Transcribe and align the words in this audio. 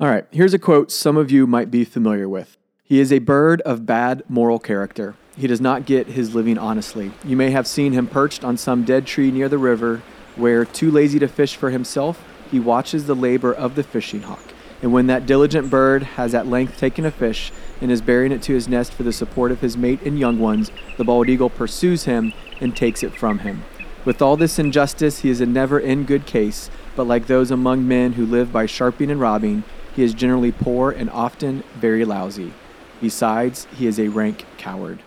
All 0.00 0.08
right, 0.08 0.26
here's 0.30 0.54
a 0.54 0.60
quote 0.60 0.92
some 0.92 1.16
of 1.16 1.32
you 1.32 1.44
might 1.44 1.72
be 1.72 1.84
familiar 1.84 2.28
with. 2.28 2.56
He 2.84 3.00
is 3.00 3.12
a 3.12 3.18
bird 3.18 3.60
of 3.62 3.84
bad 3.84 4.22
moral 4.28 4.60
character. 4.60 5.16
He 5.36 5.48
does 5.48 5.60
not 5.60 5.86
get 5.86 6.06
his 6.06 6.36
living 6.36 6.56
honestly. 6.56 7.10
You 7.24 7.36
may 7.36 7.50
have 7.50 7.66
seen 7.66 7.90
him 7.90 8.06
perched 8.06 8.44
on 8.44 8.56
some 8.56 8.84
dead 8.84 9.08
tree 9.08 9.32
near 9.32 9.48
the 9.48 9.58
river, 9.58 10.00
where, 10.36 10.64
too 10.64 10.92
lazy 10.92 11.18
to 11.18 11.26
fish 11.26 11.56
for 11.56 11.70
himself, 11.70 12.22
he 12.48 12.60
watches 12.60 13.08
the 13.08 13.16
labor 13.16 13.52
of 13.52 13.74
the 13.74 13.82
fishing 13.82 14.22
hawk. 14.22 14.54
And 14.82 14.92
when 14.92 15.08
that 15.08 15.26
diligent 15.26 15.68
bird 15.68 16.04
has 16.04 16.32
at 16.32 16.46
length 16.46 16.78
taken 16.78 17.04
a 17.04 17.10
fish 17.10 17.50
and 17.80 17.90
is 17.90 18.00
bearing 18.00 18.30
it 18.30 18.42
to 18.42 18.54
his 18.54 18.68
nest 18.68 18.92
for 18.92 19.02
the 19.02 19.12
support 19.12 19.50
of 19.50 19.62
his 19.62 19.76
mate 19.76 20.02
and 20.02 20.16
young 20.16 20.38
ones, 20.38 20.70
the 20.96 21.02
bald 21.02 21.28
eagle 21.28 21.50
pursues 21.50 22.04
him 22.04 22.32
and 22.60 22.76
takes 22.76 23.02
it 23.02 23.16
from 23.16 23.40
him. 23.40 23.64
With 24.04 24.22
all 24.22 24.36
this 24.36 24.60
injustice, 24.60 25.18
he 25.18 25.28
is 25.28 25.40
a 25.40 25.46
never 25.46 25.80
in 25.80 26.04
good 26.04 26.24
case, 26.24 26.70
but 26.94 27.08
like 27.08 27.26
those 27.26 27.50
among 27.50 27.88
men 27.88 28.12
who 28.12 28.24
live 28.24 28.52
by 28.52 28.66
sharping 28.66 29.10
and 29.10 29.20
robbing, 29.20 29.64
he 29.98 30.04
is 30.04 30.14
generally 30.14 30.52
poor 30.52 30.92
and 30.92 31.10
often 31.10 31.64
very 31.74 32.04
lousy. 32.04 32.52
Besides, 33.00 33.66
he 33.76 33.88
is 33.88 33.98
a 33.98 34.06
rank 34.06 34.46
coward. 34.56 35.02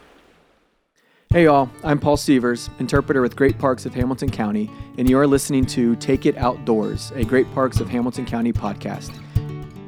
Hey, 1.29 1.45
y'all, 1.45 1.69
I'm 1.81 1.97
Paul 1.97 2.17
Sievers, 2.17 2.69
interpreter 2.77 3.21
with 3.21 3.37
Great 3.37 3.57
Parks 3.57 3.85
of 3.85 3.93
Hamilton 3.93 4.29
County, 4.29 4.69
and 4.97 5.09
you 5.09 5.17
are 5.17 5.25
listening 5.25 5.65
to 5.67 5.95
Take 5.95 6.25
It 6.25 6.35
Outdoors, 6.35 7.13
a 7.15 7.23
Great 7.23 7.49
Parks 7.53 7.79
of 7.79 7.87
Hamilton 7.87 8.25
County 8.25 8.51
podcast. 8.51 9.17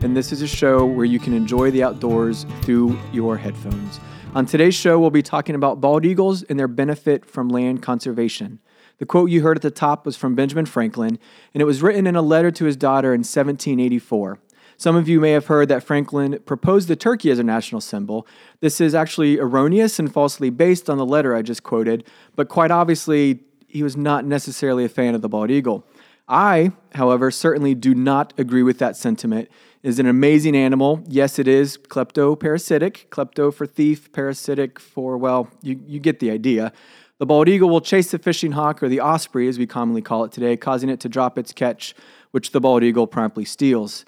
And 0.04 0.16
this 0.16 0.32
is 0.32 0.42
a 0.42 0.48
show 0.48 0.86
where 0.86 1.04
you 1.04 1.20
can 1.20 1.34
enjoy 1.34 1.70
the 1.70 1.84
outdoors 1.84 2.46
through 2.62 2.98
your 3.12 3.36
headphones. 3.36 4.00
On 4.36 4.46
today's 4.46 4.74
show, 4.74 5.02
we'll 5.02 5.10
be 5.10 5.22
talking 5.22 5.56
about 5.56 5.82
bald 5.82 6.06
eagles 6.06 6.44
and 6.44 6.58
their 6.58 6.70
benefit 6.70 7.26
from 7.26 7.50
land 7.50 7.84
conservation. 7.84 8.60
The 9.00 9.06
quote 9.06 9.32
you 9.32 9.42
heard 9.42 9.58
at 9.58 9.64
the 9.64 9.70
top 9.70 10.06
was 10.06 10.16
from 10.16 10.34
Benjamin 10.34 10.66
Franklin, 10.66 11.20
and 11.54 11.62
it 11.62 11.66
was 11.66 11.82
written 11.82 12.08
in 12.08 12.16
a 12.16 12.22
letter 12.22 12.52
to 12.52 12.64
his 12.64 12.78
daughter 12.78 13.10
in 13.10 13.20
1784. 13.20 14.40
Some 14.78 14.96
of 14.96 15.08
you 15.08 15.20
may 15.20 15.32
have 15.32 15.48
heard 15.48 15.70
that 15.70 15.84
Franklin 15.84 16.40
proposed 16.46 16.88
the 16.88 16.96
turkey 16.96 17.32
as 17.32 17.40
a 17.40 17.44
national 17.44 17.82
symbol. 17.82 18.28
This 18.60 18.82
is 18.82 18.96
actually 18.96 19.40
erroneous 19.40 20.00
and 20.00 20.12
falsely 20.12 20.50
based 20.50 20.90
on 20.90 20.98
the 20.98 21.06
letter 21.06 21.36
I 21.36 21.42
just 21.42 21.64
quoted, 21.64 22.06
but 22.36 22.50
quite 22.50 22.72
obviously, 22.72 23.42
he 23.68 23.84
was 23.84 23.98
not 23.98 24.26
necessarily 24.26 24.86
a 24.86 24.90
fan 24.90 25.16
of 25.16 25.22
the 25.22 25.30
bald 25.30 25.50
eagle. 25.50 25.86
I, 26.28 26.72
however, 26.96 27.32
certainly 27.32 27.76
do 27.76 27.94
not 27.94 28.34
agree 28.38 28.64
with 28.64 28.80
that 28.80 28.96
sentiment. 28.96 29.50
It 29.82 29.90
is 29.90 30.00
an 30.00 30.06
amazing 30.06 30.56
animal. 30.56 31.04
Yes, 31.08 31.38
it 31.38 31.48
is 31.48 31.78
kleptoparasitic. 31.78 33.08
Klepto 33.10 33.54
for 33.54 33.66
thief, 33.66 34.12
parasitic 34.14 34.80
for, 34.80 35.18
well, 35.18 35.50
you, 35.62 35.80
you 35.86 36.00
get 36.00 36.20
the 36.20 36.32
idea. 36.32 36.72
The 37.18 37.26
bald 37.26 37.50
eagle 37.50 37.70
will 37.70 37.82
chase 37.82 38.12
the 38.12 38.20
fishing 38.20 38.54
hawk, 38.54 38.82
or 38.82 38.90
the 38.90 39.02
osprey 39.02 39.48
as 39.48 39.60
we 39.60 39.68
commonly 39.68 40.02
call 40.02 40.24
it 40.24 40.32
today, 40.32 40.56
causing 40.56 40.90
it 40.90 41.00
to 41.02 41.10
drop 41.10 41.38
its 41.38 41.52
catch, 41.52 41.94
which 42.32 42.52
the 42.52 42.62
bald 42.62 42.84
eagle 42.84 43.08
promptly 43.08 43.46
steals. 43.46 44.06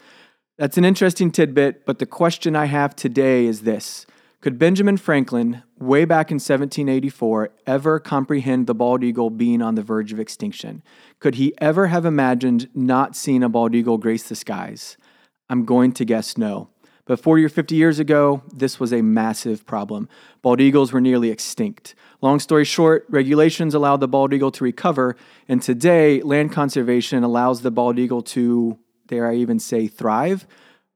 That's 0.58 0.78
an 0.78 0.86
interesting 0.86 1.32
tidbit, 1.32 1.86
but 1.86 2.00
the 2.00 2.06
question 2.06 2.56
I 2.56 2.66
have 2.66 2.96
today 2.96 3.46
is 3.46 3.64
this 3.64 4.06
Could 4.40 4.58
Benjamin 4.58 4.96
Franklin, 4.96 5.64
way 5.80 6.06
back 6.06 6.32
in 6.32 6.36
1784, 6.36 7.50
ever 7.68 8.00
comprehend 8.00 8.66
the 8.66 8.74
bald 8.74 9.04
eagle 9.04 9.30
being 9.30 9.62
on 9.62 9.76
the 9.76 9.82
verge 9.82 10.14
of 10.14 10.20
extinction? 10.20 10.82
Could 11.20 11.36
he 11.36 11.54
ever 11.58 11.88
have 11.88 12.06
imagined 12.06 12.70
not 12.74 13.18
seeing 13.18 13.44
a 13.44 13.50
bald 13.50 13.76
eagle 13.76 13.98
grace 13.98 14.30
the 14.30 14.36
skies? 14.36 14.96
I'm 15.50 15.66
going 15.66 15.92
to 15.92 16.06
guess 16.06 16.38
no. 16.38 16.70
But 17.04 17.20
40 17.20 17.44
or 17.44 17.50
50 17.50 17.76
years 17.76 18.00
ago, 18.00 18.42
this 18.54 18.80
was 18.80 18.94
a 18.94 19.02
massive 19.02 19.66
problem. 19.66 20.08
Bald 20.42 20.62
eagles 20.62 20.94
were 20.94 21.02
nearly 21.02 21.32
extinct. 21.32 21.96
Long 22.22 22.40
story 22.40 22.64
short, 22.64 23.06
regulations 23.10 23.74
allowed 23.76 24.00
the 24.00 24.08
bald 24.08 24.34
eagle 24.34 24.52
to 24.52 24.64
recover, 24.64 25.18
and 25.50 25.62
today, 25.62 26.22
land 26.22 26.54
conservation 26.54 27.26
allows 27.26 27.62
the 27.62 27.72
bald 27.72 28.00
eagle 28.00 28.22
to 28.22 28.80
dare 29.08 29.30
I 29.30 29.36
even 29.36 29.60
say 29.60 29.88
thrive? 29.88 30.48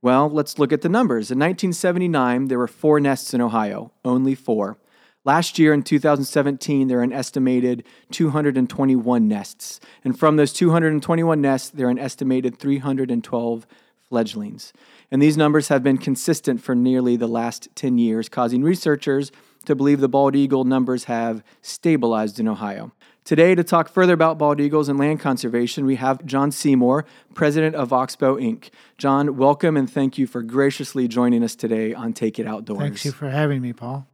Well, 0.02 0.30
let's 0.30 0.58
look 0.58 0.72
at 0.72 0.82
the 0.82 0.90
numbers. 0.90 1.30
In 1.30 1.40
1979, 1.40 2.46
there 2.46 2.58
were 2.58 2.68
four 2.68 3.00
nests 3.00 3.34
in 3.34 3.42
Ohio, 3.42 3.92
only 4.06 4.36
four. 4.36 4.78
Last 5.26 5.60
year 5.60 5.74
in 5.74 5.84
2017, 5.84 6.88
there 6.88 7.00
are 7.00 7.04
an 7.04 7.12
estimated 7.12 7.84
221 8.12 9.28
nests. 9.28 9.82
And 10.04 10.18
from 10.18 10.38
those 10.38 10.54
221 10.54 11.42
nests, 11.42 11.70
there 11.70 11.88
are 11.88 11.92
an 11.92 12.00
estimated 12.00 12.58
312 12.58 13.68
fledglings. 14.10 14.74
And 15.12 15.22
these 15.22 15.38
numbers 15.38 15.68
have 15.68 15.84
been 15.84 15.98
consistent 15.98 16.62
for 16.62 16.74
nearly 16.74 17.18
the 17.18 17.28
last 17.28 17.68
10 17.76 17.98
years, 17.98 18.30
causing 18.30 18.64
researchers 18.64 19.32
to 19.66 19.76
believe 19.76 20.00
the 20.00 20.08
bald 20.08 20.36
eagle 20.36 20.64
numbers 20.64 21.04
have 21.06 21.44
stabilized 21.62 22.40
in 22.40 22.48
Ohio. 22.48 22.94
Today, 23.30 23.54
to 23.54 23.64
talk 23.64 23.90
further 23.90 24.14
about 24.14 24.40
bald 24.40 24.60
eagles 24.60 24.90
and 24.90 24.98
land 24.98 25.20
conservation, 25.20 25.86
we 25.86 25.98
have 25.98 26.26
John 26.26 26.50
Seymour, 26.50 27.06
president 27.36 27.76
of 27.76 27.94
Oxbow 27.94 28.38
Inc. 28.38 28.72
John, 28.98 29.38
welcome 29.38 29.78
and 29.78 29.88
thank 29.88 30.18
you 30.18 30.26
for 30.26 30.42
graciously 30.42 31.08
joining 31.08 31.44
us 31.44 31.56
today 31.56 31.94
on 31.94 32.14
Take 32.14 32.40
It 32.40 32.48
Outdoors. 32.48 32.80
Thanks 32.80 33.06
you 33.06 33.12
for 33.12 33.30
having 33.30 33.62
me, 33.62 33.72
Paul. 33.72 34.08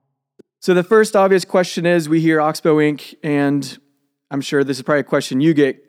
So, 0.60 0.74
the 0.74 0.84
first 0.84 1.16
obvious 1.16 1.46
question 1.46 1.86
is 1.86 2.10
we 2.10 2.20
hear 2.20 2.42
Oxbow 2.42 2.76
Inc., 2.76 3.16
and 3.24 3.78
I'm 4.32 4.42
sure 4.42 4.66
this 4.66 4.80
is 4.80 4.84
probably 4.84 5.00
a 5.00 5.04
question 5.04 5.40
you 5.40 5.54
get 5.54 5.82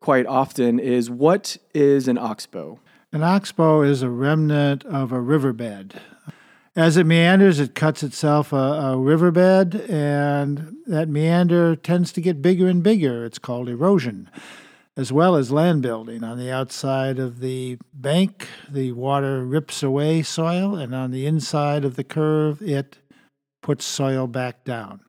quite 0.00 0.26
often 0.26 0.78
is 0.78 1.08
what 1.08 1.56
is 1.72 2.06
an 2.06 2.18
oxbow? 2.18 2.80
An 3.12 3.22
oxbow 3.22 3.80
is 3.80 4.02
a 4.02 4.10
remnant 4.10 4.84
of 4.84 5.10
a 5.10 5.22
riverbed. 5.22 6.02
As 6.76 6.96
it 6.96 7.06
meanders, 7.06 7.60
it 7.60 7.76
cuts 7.76 8.02
itself 8.02 8.52
a, 8.52 8.56
a, 8.56 8.98
riverbed, 8.98 9.76
and 9.88 10.76
that 10.86 11.08
meander 11.08 11.76
tends 11.76 12.10
to 12.12 12.20
get 12.20 12.42
bigger 12.42 12.66
and 12.66 12.82
bigger. 12.82 13.24
It's 13.24 13.38
called 13.38 13.68
erosion, 13.68 14.28
as 14.96 15.12
well 15.12 15.36
as 15.36 15.52
land 15.52 15.82
building. 15.82 16.24
On 16.24 16.36
the 16.36 16.50
outside 16.50 17.20
of 17.20 17.38
the 17.38 17.78
bank, 17.92 18.48
the 18.68 18.90
water 18.90 19.44
rips 19.44 19.84
away 19.84 20.22
soil, 20.22 20.74
and 20.74 20.92
on 20.96 21.12
the 21.12 21.26
inside 21.26 21.84
of 21.84 21.94
the 21.94 22.02
curve, 22.02 22.60
it 22.60 22.98
puts 23.62 23.84
soil 23.84 24.26
back 24.26 24.64
down. 24.64 25.00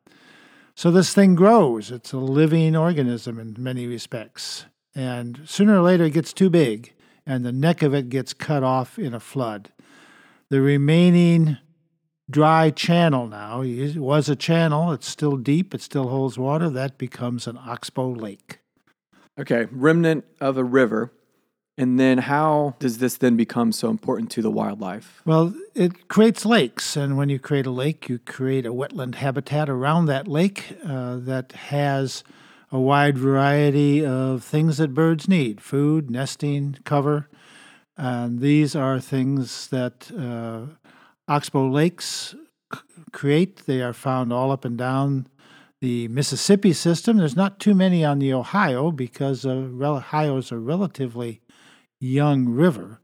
So 0.76 0.92
this 0.92 1.16
thing 1.16 1.34
grows. 1.34 1.90
It's 1.90 2.14
a 2.14 2.18
living 2.18 2.76
organism 2.76 3.40
in 3.40 3.56
many 3.58 3.88
respects. 3.88 4.66
And 4.94 5.42
sooner 5.46 5.80
or 5.80 5.82
later, 5.82 6.04
it 6.04 6.14
gets 6.14 6.32
too 6.32 6.52
big, 6.52 6.94
and 7.26 7.44
the 7.44 7.52
neck 7.52 7.82
of 7.82 7.96
it 7.96 8.10
gets 8.10 8.36
cut 8.36 8.62
off 8.62 9.00
in 9.00 9.16
a 9.16 9.20
flood. 9.20 9.72
The 10.50 10.62
remaining 10.62 11.58
dry 12.30 12.70
channel 12.70 13.28
now, 13.28 13.62
it 13.62 13.98
was 13.98 14.30
a 14.30 14.36
channel, 14.36 14.92
it's 14.92 15.08
still 15.08 15.38
deep, 15.38 15.74
it 15.74 15.82
still 15.82 16.10
holds 16.10 16.38
water, 16.38 16.70
that 16.70 16.98
becomes 16.98 17.48
an 17.48 17.58
oxbow 17.58 18.10
lake. 18.12 18.60
Okay, 19.40 19.68
remnant 19.72 20.26
of 20.40 20.58
a 20.58 20.64
river. 20.64 21.12
And 21.78 22.00
then 22.00 22.20
how 22.20 22.76
does 22.80 23.00
this 23.00 23.18
then 23.18 23.36
become 23.36 23.74
so 23.74 23.90
important 23.90 24.32
to 24.32 24.42
the 24.42 24.50
wildlife? 24.50 25.22
Well, 25.26 25.54
it 25.74 26.08
creates 26.08 26.46
lakes. 26.46 26.96
And 26.96 27.18
when 27.18 27.28
you 27.28 27.38
create 27.38 27.66
a 27.66 27.72
lake, 27.72 28.08
you 28.08 28.18
create 28.18 28.66
a 28.66 28.72
wetland 28.72 29.16
habitat 29.16 29.70
around 29.70 30.06
that 30.06 30.26
lake 30.26 30.78
uh, 30.86 31.18
that 31.18 31.52
has 31.52 32.24
a 32.72 32.80
wide 32.80 33.18
variety 33.18 34.06
of 34.06 34.42
things 34.42 34.78
that 34.78 34.94
birds 34.94 35.28
need 35.28 35.60
food, 35.60 36.10
nesting, 36.10 36.78
cover. 36.86 37.28
And 37.98 38.40
these 38.40 38.76
are 38.76 39.00
things 39.00 39.68
that 39.68 40.12
uh, 40.12 40.74
oxbow 41.28 41.70
lakes 41.70 42.36
create. 43.12 43.66
They 43.66 43.82
are 43.82 43.94
found 43.94 44.34
all 44.34 44.52
up 44.52 44.66
and 44.66 44.78
down 44.78 45.28
the 45.82 46.08
Mississippi 46.10 46.74
system. 46.74 47.18
There's 47.18 47.36
not 47.36 47.60
too 47.60 47.74
many 47.74 48.04
on 48.04 48.20
the 48.20 48.34
Ohio 48.34 48.92
because 48.92 49.46
Ohio 49.46 50.38
is 50.38 50.52
a 50.52 50.58
relatively 50.58 51.42
young 52.00 52.50
river. 52.50 53.00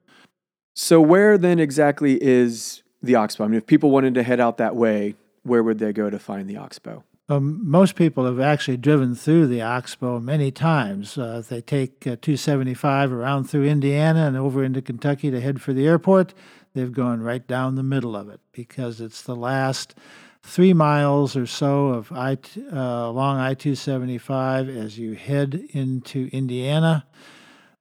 So, 0.73 1.01
where 1.01 1.37
then 1.37 1.59
exactly 1.59 2.21
is 2.21 2.83
the 3.01 3.15
oxbow? 3.15 3.45
I 3.45 3.47
mean, 3.47 3.57
if 3.57 3.67
people 3.67 3.91
wanted 3.91 4.13
to 4.15 4.23
head 4.23 4.39
out 4.39 4.57
that 4.57 4.75
way, 4.75 5.15
where 5.43 5.63
would 5.63 5.79
they 5.79 5.93
go 5.93 6.09
to 6.09 6.19
find 6.19 6.49
the 6.49 6.57
oxbow? 6.57 7.03
Um, 7.31 7.61
most 7.63 7.95
people 7.95 8.25
have 8.25 8.41
actually 8.41 8.75
driven 8.75 9.15
through 9.15 9.47
the 9.47 9.61
Oxbow 9.61 10.19
many 10.19 10.51
times. 10.51 11.17
Uh, 11.17 11.41
they 11.47 11.61
take 11.61 12.05
uh, 12.05 12.19
275 12.21 13.13
around 13.13 13.45
through 13.45 13.63
Indiana 13.63 14.27
and 14.27 14.35
over 14.35 14.65
into 14.65 14.81
Kentucky 14.81 15.31
to 15.31 15.39
head 15.39 15.61
for 15.61 15.71
the 15.71 15.87
airport. 15.87 16.33
They've 16.73 16.91
gone 16.91 17.21
right 17.21 17.47
down 17.47 17.75
the 17.75 17.83
middle 17.83 18.17
of 18.17 18.27
it 18.27 18.41
because 18.51 18.99
it's 18.99 19.21
the 19.21 19.35
last 19.37 19.95
three 20.43 20.73
miles 20.73 21.37
or 21.37 21.45
so 21.45 21.87
of 21.87 22.11
I 22.11 22.33
uh, 22.33 23.07
along 23.07 23.37
I 23.37 23.53
275 23.53 24.67
as 24.67 24.99
you 24.99 25.13
head 25.13 25.53
into 25.69 26.29
Indiana. 26.33 27.05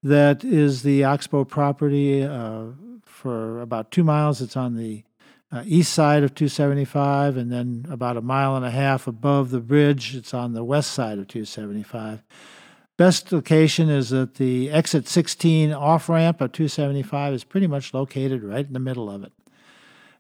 That 0.01 0.45
is 0.45 0.85
the 0.85 1.03
Oxbow 1.03 1.43
property. 1.43 2.23
Uh, 2.23 2.67
for 3.05 3.61
about 3.61 3.91
two 3.91 4.05
miles, 4.05 4.41
it's 4.41 4.57
on 4.57 4.77
the 4.77 5.03
uh, 5.53 5.63
east 5.67 5.93
side 5.93 6.23
of 6.23 6.35
275, 6.35 7.37
and 7.37 7.51
then 7.51 7.87
about 7.91 8.17
a 8.17 8.23
mile 8.23 8.57
and 8.57 8.65
a 8.65 8.71
half 8.71 9.07
above 9.07 9.51
the 9.51 9.61
bridge, 9.61 10.15
it's 10.15 10.33
on 10.33 10.53
the 10.53 10.65
west 10.65 10.93
side 10.93 11.19
of 11.19 11.27
275. 11.27 12.23
Best 12.97 13.33
location 13.33 13.89
is 13.89 14.11
that 14.11 14.35
the 14.35 14.71
exit 14.71 15.09
16 15.09 15.73
off 15.73 16.09
ramp 16.09 16.41
of 16.41 16.53
275 16.53 17.35
is 17.35 17.45
pretty 17.45 17.67
much 17.67 17.95
located 17.95 18.45
right 18.45 18.67
in 18.67 18.75
the 18.75 18.79
middle 18.79 19.11
of 19.11 19.25
it. 19.25 19.33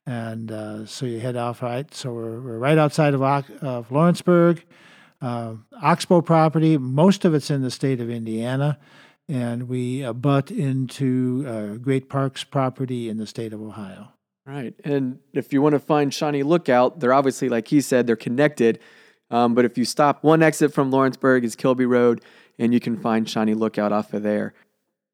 And 0.06 0.50
uh, 0.50 0.86
so 0.86 1.06
you 1.06 1.20
head 1.20 1.36
off 1.36 1.62
right. 1.62 1.92
So 1.94 2.12
we're, 2.12 2.40
we're 2.40 2.58
right 2.58 2.78
outside 2.78 3.14
of, 3.14 3.22
of 3.22 3.92
Lawrenceburg. 3.92 4.64
Uh, 5.20 5.56
Oxbow 5.82 6.22
property, 6.22 6.78
most 6.78 7.26
of 7.26 7.34
it's 7.34 7.50
in 7.50 7.60
the 7.60 7.70
state 7.70 8.00
of 8.00 8.08
Indiana. 8.08 8.78
and 9.28 9.68
we 9.68 10.10
butt 10.12 10.50
into 10.50 11.44
uh, 11.46 11.76
Great 11.76 12.08
Parks 12.08 12.42
property 12.42 13.08
in 13.10 13.18
the 13.18 13.26
state 13.26 13.52
of 13.52 13.60
Ohio. 13.60 14.08
Right. 14.46 14.74
And 14.84 15.18
if 15.32 15.52
you 15.52 15.62
want 15.62 15.74
to 15.74 15.78
find 15.78 16.12
Shawnee 16.12 16.42
Lookout, 16.42 17.00
they're 17.00 17.12
obviously, 17.12 17.48
like 17.48 17.68
he 17.68 17.80
said, 17.80 18.06
they're 18.06 18.16
connected. 18.16 18.80
Um, 19.30 19.54
but 19.54 19.64
if 19.64 19.78
you 19.78 19.84
stop, 19.84 20.24
one 20.24 20.42
exit 20.42 20.72
from 20.72 20.90
Lawrenceburg 20.90 21.44
is 21.44 21.54
Kilby 21.54 21.86
Road, 21.86 22.22
and 22.58 22.74
you 22.74 22.80
can 22.80 22.96
find 22.96 23.28
Shawnee 23.28 23.54
Lookout 23.54 23.92
off 23.92 24.12
of 24.12 24.22
there. 24.22 24.54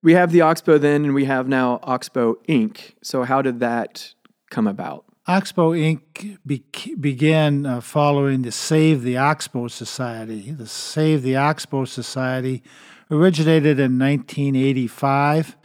We 0.03 0.15
have 0.15 0.33
the 0.33 0.41
Oxbow 0.43 0.79
then, 0.79 1.05
and 1.05 1.15
we 1.15 1.25
have 1.25 1.49
now 1.49 1.81
Oxbow 1.83 2.37
Inc. 2.49 2.95
So, 3.03 3.25
how 3.25 3.43
did 3.43 3.61
that 3.61 4.15
come 4.51 4.67
about? 4.67 5.05
Oxbow 5.27 5.73
Inc. 5.73 6.39
Be- 6.47 6.63
began 6.95 7.67
uh, 7.67 7.81
following 7.81 8.43
the 8.43 8.53
Save 8.53 9.03
the 9.03 9.17
Oxbow 9.17 9.67
Society. 9.69 10.53
The 10.53 10.69
Save 10.69 11.23
the 11.23 11.37
Oxbow 11.37 11.85
Society 11.85 12.63
originated 13.11 13.81
in 13.81 13.99
1985 13.99 15.57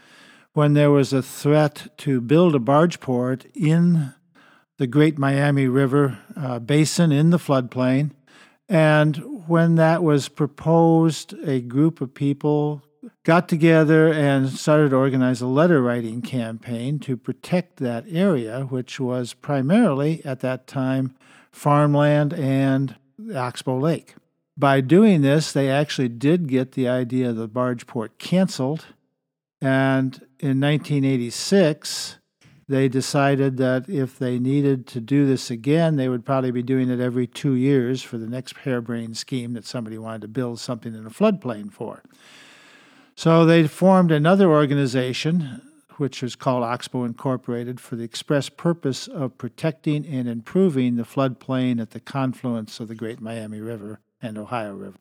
when 0.54 0.74
there 0.74 0.92
was 0.92 1.14
a 1.14 1.22
threat 1.22 1.88
to 1.98 2.22
build 2.22 2.56
a 2.56 2.60
barge 2.60 3.00
port 3.00 3.46
in 3.54 4.14
the 4.78 4.88
Great 4.88 5.18
Miami 5.18 5.68
River 5.68 6.18
uh, 6.36 6.60
basin 6.60 7.12
in 7.12 7.30
the 7.30 7.38
floodplain. 7.38 8.12
And 8.68 9.48
when 9.48 9.76
that 9.76 10.04
was 10.04 10.30
proposed, 10.30 11.34
a 11.46 11.62
group 11.62 12.02
of 12.02 12.14
people 12.14 12.84
got 13.24 13.48
together 13.48 14.12
and 14.12 14.50
started 14.50 14.90
to 14.90 14.96
organize 14.96 15.42
a 15.42 15.48
letter 15.48 15.82
writing 15.82 16.22
campaign 16.22 17.00
to 17.00 17.18
protect 17.18 17.78
that 17.78 18.06
area, 18.10 18.62
which 18.62 19.00
was 19.00 19.34
primarily 19.34 20.24
at 20.26 20.40
that 20.40 20.68
time 20.68 21.16
farmland 21.52 22.34
and 22.34 22.96
Oxbow 23.36 23.78
Lake. 23.78 24.16
By 24.58 24.82
doing 24.82 25.22
this, 25.22 25.52
they 25.52 25.70
actually 25.70 26.10
did 26.10 26.48
get 26.48 26.74
the 26.74 26.88
idea 26.88 27.30
of 27.30 27.36
the 27.36 27.48
barge 27.48 27.88
port 27.88 28.18
canceled. 28.20 28.86
And 29.62 30.26
in 30.42 30.60
1986, 30.60 32.18
they 32.68 32.88
decided 32.88 33.58
that 33.58 33.88
if 33.88 34.18
they 34.18 34.40
needed 34.40 34.88
to 34.88 35.00
do 35.00 35.28
this 35.28 35.52
again, 35.52 35.98
they 35.98 36.10
would 36.10 36.26
probably 36.26 36.52
be 36.52 36.64
doing 36.64 36.90
it 36.90 37.00
every 37.00 37.28
two 37.28 37.54
years 37.54 38.02
for 38.02 38.18
the 38.18 38.28
next 38.28 38.58
harebrained 38.58 39.18
scheme 39.18 39.54
that 39.54 39.66
somebody 39.66 39.98
wanted 39.98 40.22
to 40.22 40.28
build 40.28 40.60
something 40.60 40.96
in 40.96 41.06
a 41.06 41.10
floodplain 41.10 41.72
for. 41.72 42.02
So 43.16 43.46
they 43.46 43.68
formed 43.68 44.12
another 44.12 44.50
organization, 44.50 45.62
which 45.98 46.24
was 46.24 46.36
called 46.36 46.64
Oxbow 46.64 47.04
Incorporated, 47.04 47.80
for 47.80 47.96
the 47.96 48.04
express 48.04 48.50
purpose 48.50 49.08
of 49.08 49.38
protecting 49.38 50.06
and 50.06 50.28
improving 50.28 50.96
the 50.96 51.04
floodplain 51.04 51.80
at 51.80 51.92
the 51.92 52.00
confluence 52.00 52.80
of 52.80 52.88
the 52.88 52.96
Great 52.96 53.22
Miami 53.22 53.60
River 53.60 54.00
and 54.22 54.38
Ohio 54.38 54.74
River. 54.74 54.98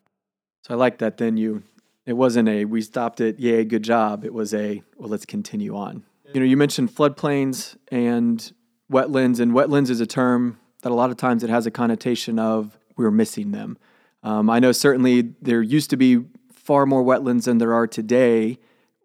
So 0.62 0.74
I 0.74 0.76
like 0.76 0.98
that. 0.98 1.16
Then 1.16 1.36
you, 1.36 1.62
it 2.06 2.14
wasn't 2.14 2.48
a 2.48 2.64
we 2.64 2.82
stopped 2.82 3.20
it, 3.20 3.38
yay, 3.38 3.64
good 3.64 3.82
job. 3.82 4.24
It 4.24 4.34
was 4.34 4.54
a 4.54 4.82
well, 4.96 5.08
let's 5.08 5.26
continue 5.26 5.76
on. 5.76 6.04
You 6.32 6.40
know, 6.40 6.46
you 6.46 6.56
mentioned 6.56 6.94
floodplains 6.94 7.76
and 7.88 8.52
wetlands, 8.90 9.40
and 9.40 9.52
wetlands 9.52 9.90
is 9.90 10.00
a 10.00 10.06
term 10.06 10.58
that 10.82 10.92
a 10.92 10.94
lot 10.94 11.10
of 11.10 11.16
times 11.16 11.42
it 11.42 11.50
has 11.50 11.66
a 11.66 11.70
connotation 11.70 12.38
of 12.38 12.78
we're 12.96 13.10
missing 13.10 13.50
them. 13.50 13.78
Um, 14.22 14.48
I 14.48 14.58
know 14.58 14.72
certainly 14.72 15.34
there 15.42 15.62
used 15.62 15.90
to 15.90 15.96
be 15.96 16.24
far 16.52 16.86
more 16.86 17.02
wetlands 17.02 17.44
than 17.44 17.58
there 17.58 17.74
are 17.74 17.86
today. 17.86 18.58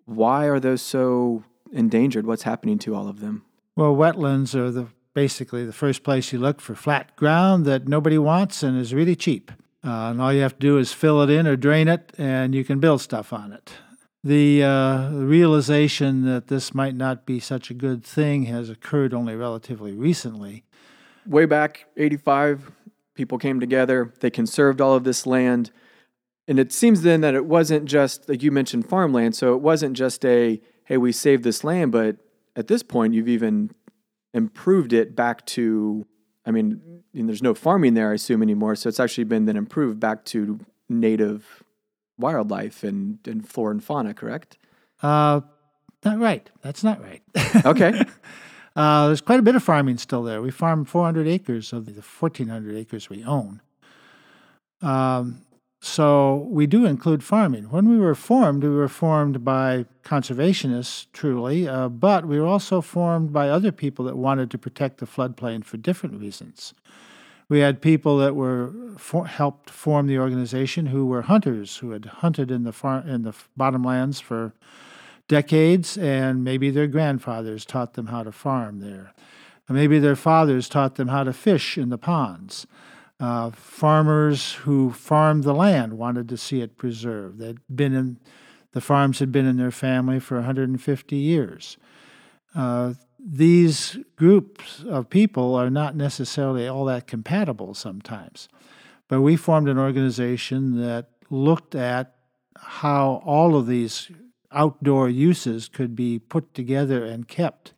Why 0.05 0.45
are 0.45 0.59
those 0.59 0.81
so 0.81 1.43
endangered? 1.71 2.27
What's 2.27 2.43
happening 2.43 2.77
to 2.79 2.93
all 2.95 3.07
of 3.07 3.21
them? 3.21 3.43
Well, 3.75 3.95
wetlands 3.95 4.53
are 4.53 4.71
the 4.71 4.87
basically 5.13 5.65
the 5.65 5.73
first 5.73 6.03
place 6.03 6.31
you 6.31 6.39
look 6.39 6.61
for 6.61 6.75
flat 6.75 7.15
ground 7.15 7.65
that 7.65 7.87
nobody 7.87 8.17
wants 8.17 8.61
and 8.61 8.77
is 8.77 8.93
really 8.93 9.15
cheap. 9.15 9.51
Uh, 9.85 10.09
and 10.09 10.21
all 10.21 10.33
you 10.33 10.41
have 10.41 10.53
to 10.53 10.59
do 10.59 10.77
is 10.77 10.91
fill 10.91 11.21
it 11.21 11.29
in 11.29 11.45
or 11.45 11.55
drain 11.55 11.87
it, 11.87 12.11
and 12.17 12.55
you 12.55 12.63
can 12.63 12.79
build 12.79 13.01
stuff 13.01 13.31
on 13.31 13.53
it. 13.53 13.73
The 14.23 14.63
uh, 14.63 15.11
realization 15.11 16.25
that 16.25 16.47
this 16.47 16.73
might 16.73 16.95
not 16.95 17.27
be 17.27 17.39
such 17.39 17.69
a 17.69 17.75
good 17.75 18.03
thing 18.03 18.45
has 18.45 18.69
occurred 18.69 19.13
only 19.13 19.35
relatively 19.35 19.91
recently. 19.91 20.63
Way 21.27 21.45
back, 21.45 21.85
85, 21.95 22.71
people 23.13 23.37
came 23.37 23.59
together, 23.59 24.11
they 24.19 24.31
conserved 24.31 24.81
all 24.81 24.95
of 24.95 25.03
this 25.03 25.27
land 25.27 25.71
and 26.47 26.59
it 26.59 26.71
seems 26.71 27.01
then 27.01 27.21
that 27.21 27.33
it 27.33 27.45
wasn't 27.45 27.85
just 27.85 28.29
like 28.29 28.43
you 28.43 28.51
mentioned 28.51 28.87
farmland, 28.87 29.35
so 29.35 29.53
it 29.53 29.61
wasn't 29.61 29.97
just 29.97 30.23
a 30.25 30.61
hey 30.85 30.97
we 30.97 31.11
saved 31.11 31.43
this 31.43 31.63
land, 31.63 31.91
but 31.91 32.17
at 32.55 32.67
this 32.67 32.83
point 32.83 33.13
you've 33.13 33.27
even 33.27 33.71
improved 34.33 34.93
it 34.93 35.15
back 35.15 35.45
to 35.47 36.05
I 36.45 36.51
mean, 36.51 36.94
there's 37.15 37.43
no 37.43 37.53
farming 37.53 37.93
there 37.93 38.11
I 38.11 38.15
assume 38.15 38.41
anymore, 38.41 38.75
so 38.75 38.89
it's 38.89 38.99
actually 38.99 39.23
been 39.23 39.45
then 39.45 39.57
improved 39.57 39.99
back 39.99 40.25
to 40.25 40.59
native 40.89 41.63
wildlife 42.17 42.83
and, 42.83 43.19
and 43.25 43.47
flora 43.47 43.71
and 43.71 43.83
fauna, 43.83 44.13
correct? 44.13 44.57
Uh, 45.01 45.41
not 46.03 46.19
right. 46.19 46.49
That's 46.61 46.83
not 46.83 47.01
right. 47.01 47.21
okay. 47.65 48.03
Uh, 48.75 49.07
there's 49.07 49.21
quite 49.21 49.39
a 49.39 49.43
bit 49.43 49.55
of 49.55 49.63
farming 49.63 49.97
still 49.97 50.23
there. 50.23 50.41
We 50.41 50.51
farm 50.51 50.85
400 50.85 51.27
acres 51.27 51.71
of 51.73 51.85
the 51.85 51.93
1,400 51.93 52.75
acres 52.75 53.09
we 53.09 53.23
own. 53.23 53.61
Um, 54.81 55.44
so 55.85 56.47
we 56.49 56.65
do 56.65 56.83
include 56.85 57.23
farming. 57.23 57.65
When 57.65 57.87
we 57.87 57.99
were 57.99 58.15
formed, 58.15 58.63
we 58.63 58.69
were 58.69 58.87
formed 58.87 59.45
by 59.45 59.85
conservationists, 60.03 61.05
truly, 61.13 61.67
uh, 61.67 61.89
but 61.89 62.25
we 62.25 62.39
were 62.39 62.47
also 62.47 62.81
formed 62.81 63.31
by 63.31 63.49
other 63.49 63.71
people 63.71 64.03
that 64.05 64.17
wanted 64.17 64.49
to 64.49 64.57
protect 64.57 64.97
the 64.97 65.05
floodplain 65.05 65.63
for 65.63 65.77
different 65.77 66.19
reasons. 66.19 66.73
We 67.49 67.59
had 67.59 67.83
people 67.83 68.17
that 68.17 68.35
were 68.35 68.73
for, 68.97 69.27
helped 69.27 69.69
form 69.69 70.07
the 70.07 70.17
organization 70.17 70.87
who 70.87 71.05
were 71.05 71.21
hunters 71.21 71.77
who 71.77 71.91
had 71.91 72.05
hunted 72.05 72.49
in 72.49 72.63
the 72.63 72.73
far, 72.73 73.01
in 73.01 73.21
the 73.21 73.35
bottomlands 73.55 74.19
for 74.19 74.53
decades, 75.27 75.99
and 75.99 76.43
maybe 76.43 76.71
their 76.71 76.87
grandfathers 76.87 77.63
taught 77.63 77.93
them 77.93 78.07
how 78.07 78.23
to 78.23 78.31
farm 78.31 78.79
there. 78.79 79.13
maybe 79.69 79.99
their 79.99 80.15
fathers 80.15 80.67
taught 80.67 80.95
them 80.95 81.09
how 81.09 81.23
to 81.23 81.33
fish 81.33 81.77
in 81.77 81.89
the 81.89 81.97
ponds. 81.99 82.65
Uh, 83.19 83.49
farmers 83.51 84.53
who 84.53 84.91
farmed 84.91 85.43
the 85.43 85.53
land 85.53 85.93
wanted 85.93 86.27
to 86.27 86.37
see 86.37 86.61
it 86.61 86.77
preserved. 86.77 87.39
They'd 87.39 87.59
been 87.73 87.93
in 87.93 88.19
the 88.73 88.81
farms 88.81 89.19
had 89.19 89.31
been 89.31 89.45
in 89.45 89.55
their 89.55 89.71
family 89.71 90.19
for 90.19 90.35
150 90.35 91.15
years. 91.15 91.77
Uh, 92.53 92.93
these 93.17 93.97
groups 94.17 94.83
of 94.83 95.09
people 95.09 95.55
are 95.55 95.69
not 95.69 95.95
necessarily 95.95 96.67
all 96.67 96.83
that 96.83 97.07
compatible 97.07 97.73
sometimes, 97.73 98.49
but 99.07 99.21
we 99.21 99.37
formed 99.37 99.69
an 99.69 99.79
organization 99.79 100.81
that 100.81 101.07
looked 101.29 101.73
at 101.73 102.15
how 102.57 103.23
all 103.25 103.55
of 103.55 103.65
these 103.65 104.11
outdoor 104.51 105.09
uses 105.09 105.69
could 105.69 105.95
be 105.95 106.19
put 106.19 106.53
together 106.53 107.05
and 107.05 107.29
kept 107.29 107.73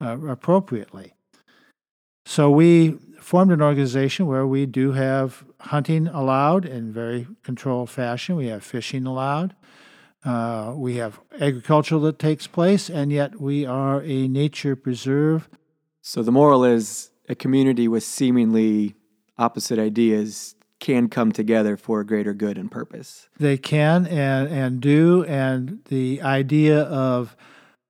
uh, 0.00 0.16
appropriately. 0.26 1.12
So 2.24 2.50
we 2.50 2.98
formed 3.20 3.52
an 3.52 3.62
organization 3.62 4.26
where 4.26 4.46
we 4.46 4.66
do 4.66 4.92
have 4.92 5.44
hunting 5.60 6.08
allowed 6.08 6.64
in 6.64 6.92
very 6.92 7.26
controlled 7.42 7.90
fashion. 7.90 8.36
We 8.36 8.46
have 8.48 8.64
fishing 8.64 9.06
allowed. 9.06 9.54
Uh, 10.24 10.74
we 10.76 10.96
have 10.96 11.20
agriculture 11.40 11.98
that 11.98 12.18
takes 12.18 12.46
place, 12.46 12.90
and 12.90 13.10
yet 13.12 13.40
we 13.40 13.64
are 13.64 14.02
a 14.02 14.28
nature 14.28 14.76
preserve. 14.76 15.48
So 16.02 16.22
the 16.22 16.32
moral 16.32 16.64
is 16.64 17.10
a 17.28 17.34
community 17.34 17.88
with 17.88 18.02
seemingly 18.02 18.94
opposite 19.38 19.78
ideas 19.78 20.54
can 20.78 21.08
come 21.08 21.30
together 21.30 21.76
for 21.76 22.00
a 22.00 22.06
greater 22.06 22.34
good 22.34 22.58
and 22.58 22.70
purpose. 22.70 23.28
They 23.38 23.58
can 23.58 24.06
and, 24.06 24.48
and 24.48 24.80
do, 24.80 25.24
and 25.24 25.80
the 25.88 26.22
idea 26.22 26.82
of 26.82 27.36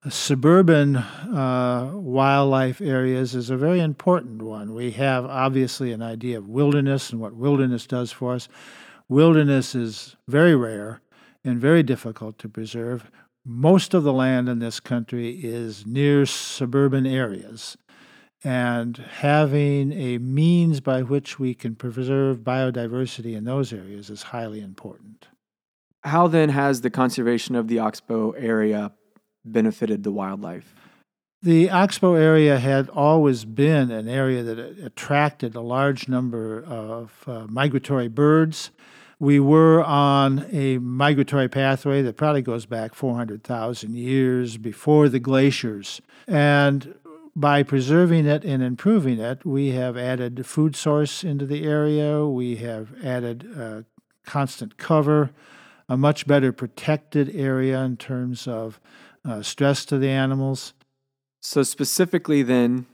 suburban 0.09 0.97
uh, 0.97 1.90
wildlife 1.95 2.80
areas 2.80 3.35
is 3.35 3.50
a 3.50 3.57
very 3.57 3.80
important 3.80 4.40
one. 4.42 4.75
We 4.75 4.92
have 4.92 5.26
obviously 5.26 5.92
an 5.92 6.02
idea 6.02 6.38
of 6.38 6.49
wilderness 6.49 7.11
and 7.11 7.21
what 7.21 7.35
wilderness 7.35 7.87
does 7.87 8.11
for 8.11 8.35
us. 8.35 8.49
Wilderness 9.09 9.75
is 9.75 10.16
very 10.26 10.54
rare 10.54 11.02
and 11.45 11.61
very 11.61 11.83
difficult 11.83 12.38
to 12.38 12.49
preserve. 12.49 13.11
Most 13.45 13.92
of 13.92 14.02
the 14.02 14.12
land 14.12 14.49
in 14.49 14.59
this 14.59 14.80
country 14.80 15.30
is 15.42 15.85
near 15.87 16.25
suburban 16.25 17.07
areas. 17.07 17.76
And 18.42 18.97
having 18.97 19.92
a 19.92 20.16
means 20.16 20.80
by 20.80 21.02
which 21.02 21.38
we 21.38 21.54
can 21.54 21.75
preserve 21.75 22.38
biodiversity 22.38 23.37
in 23.37 23.45
those 23.45 23.71
areas 23.71 24.09
is 24.09 24.23
highly 24.23 24.62
important. 24.62 25.28
How 26.04 26.26
then 26.26 26.49
has 26.49 26.80
the 26.80 26.88
conservation 26.88 27.54
of 27.54 27.69
the 27.69 27.78
Oxbow 27.80 28.30
area 28.30 28.92
benefited 29.44 30.02
the 30.02 30.12
wildlife? 30.12 30.75
The 31.42 31.70
Oxbow 31.70 32.14
area 32.14 32.59
had 32.59 32.90
always 32.90 33.47
been 33.47 33.90
an 33.90 34.09
area 34.09 34.42
that 34.42 34.59
attracted 34.59 35.54
a 35.54 35.62
large 35.62 36.06
number 36.06 36.62
of 36.62 37.25
uh, 37.26 37.47
migratory 37.49 38.09
birds. 38.09 38.70
We 39.18 39.40
were 39.40 39.82
on 39.82 40.47
a 40.50 40.76
migratory 40.78 41.49
pathway 41.49 42.02
that 42.02 42.18
probably 42.18 42.42
goes 42.42 42.66
back 42.66 42.94
400,000 42.94 43.97
years 43.97 44.59
before 44.59 45.09
the 45.09 45.18
glaciers. 45.18 46.02
And 46.28 46.94
by 47.35 47.62
preserving 47.62 48.26
it 48.26 48.44
and 48.44 48.62
improving 48.62 49.18
it, 49.18 49.47
we 49.47 49.70
have 49.70 49.97
added 49.97 50.44
food 50.44 50.76
source 50.76 51.25
into 51.25 51.47
the 51.47 51.64
area. 51.64 52.26
We 52.26 52.56
have 52.56 52.92
added 53.02 53.49
uh, 53.59 53.82
constant 54.25 54.76
cover. 54.76 55.30
a 55.88 55.97
much 55.97 56.25
better 56.26 56.52
protected 56.52 57.35
area 57.35 57.80
in 57.80 57.97
terms 57.97 58.47
of 58.47 58.78
uh, 59.25 59.43
stress 59.43 59.85
to 59.87 59.99
the 59.99 60.09
animals. 60.09 60.75
So, 61.41 61.62
specifically, 61.62 62.43
then, 62.43 62.87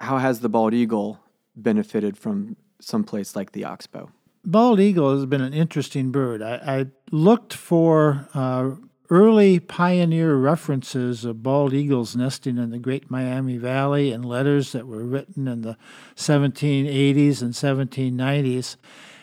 how 0.00 0.18
has 0.18 0.40
the 0.40 0.48
bald 0.48 0.74
eagle 0.74 1.20
benefited 1.56 2.16
from 2.16 2.56
some 2.80 3.04
place 3.04 3.34
like 3.34 3.52
the 3.52 3.64
oxbow? 3.64 4.10
Bald 4.44 4.78
eagle 4.78 5.12
has 5.12 5.26
been 5.26 5.40
an 5.40 5.52
interesting 5.52 6.12
bird. 6.12 6.42
I, 6.42 6.54
I 6.66 6.86
looked 7.10 7.52
for 7.52 8.28
uh, 8.34 8.72
early 9.10 9.58
pioneer 9.58 10.36
references 10.36 11.24
of 11.24 11.42
bald 11.42 11.72
eagles 11.72 12.14
nesting 12.14 12.58
in 12.58 12.70
the 12.70 12.78
Great 12.78 13.10
Miami 13.10 13.56
Valley 13.56 14.12
and 14.12 14.24
letters 14.24 14.72
that 14.72 14.86
were 14.86 15.04
written 15.04 15.48
in 15.48 15.62
the 15.62 15.76
1780s 16.14 17.42
and 17.42 17.52
1790s, 17.52 18.76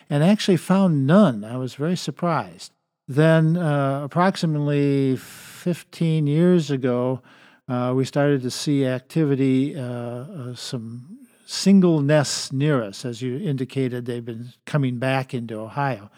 and 0.10 0.24
actually 0.24 0.58
found 0.58 1.08
none. 1.08 1.46
I 1.46 1.58
was 1.58 1.76
very 1.76 1.96
surprised. 1.96 2.74
Then, 3.08 3.58
uh, 3.58 4.02
approximately 4.04 5.18
15 5.64 6.28
years 6.28 6.70
ago, 6.70 7.22
uh, 7.70 7.94
we 7.96 8.04
started 8.04 8.42
to 8.42 8.52
see 8.52 8.86
activity, 8.86 9.74
uh, 9.74 9.82
uh, 9.82 10.56
some 10.56 11.20
single 11.46 12.02
nests 12.02 12.52
near 12.52 12.84
us. 12.84 13.06
As 13.06 13.22
you 13.22 13.38
indicated, 13.38 14.06
they've 14.06 14.26
been 14.26 14.52
coming 14.66 14.98
back 14.98 15.34
into 15.34 15.58
Ohio. 15.58 16.12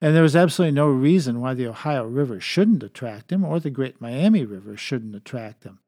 And 0.00 0.12
there 0.12 0.24
was 0.24 0.34
absolutely 0.34 0.74
no 0.74 0.88
reason 0.88 1.40
why 1.40 1.54
the 1.54 1.68
Ohio 1.68 2.04
River 2.04 2.40
shouldn't 2.40 2.82
attract 2.82 3.28
them 3.28 3.44
or 3.44 3.60
the 3.60 3.70
Great 3.70 4.00
Miami 4.00 4.44
River 4.44 4.76
shouldn't 4.76 5.14
attract 5.14 5.60
them. 5.60 5.78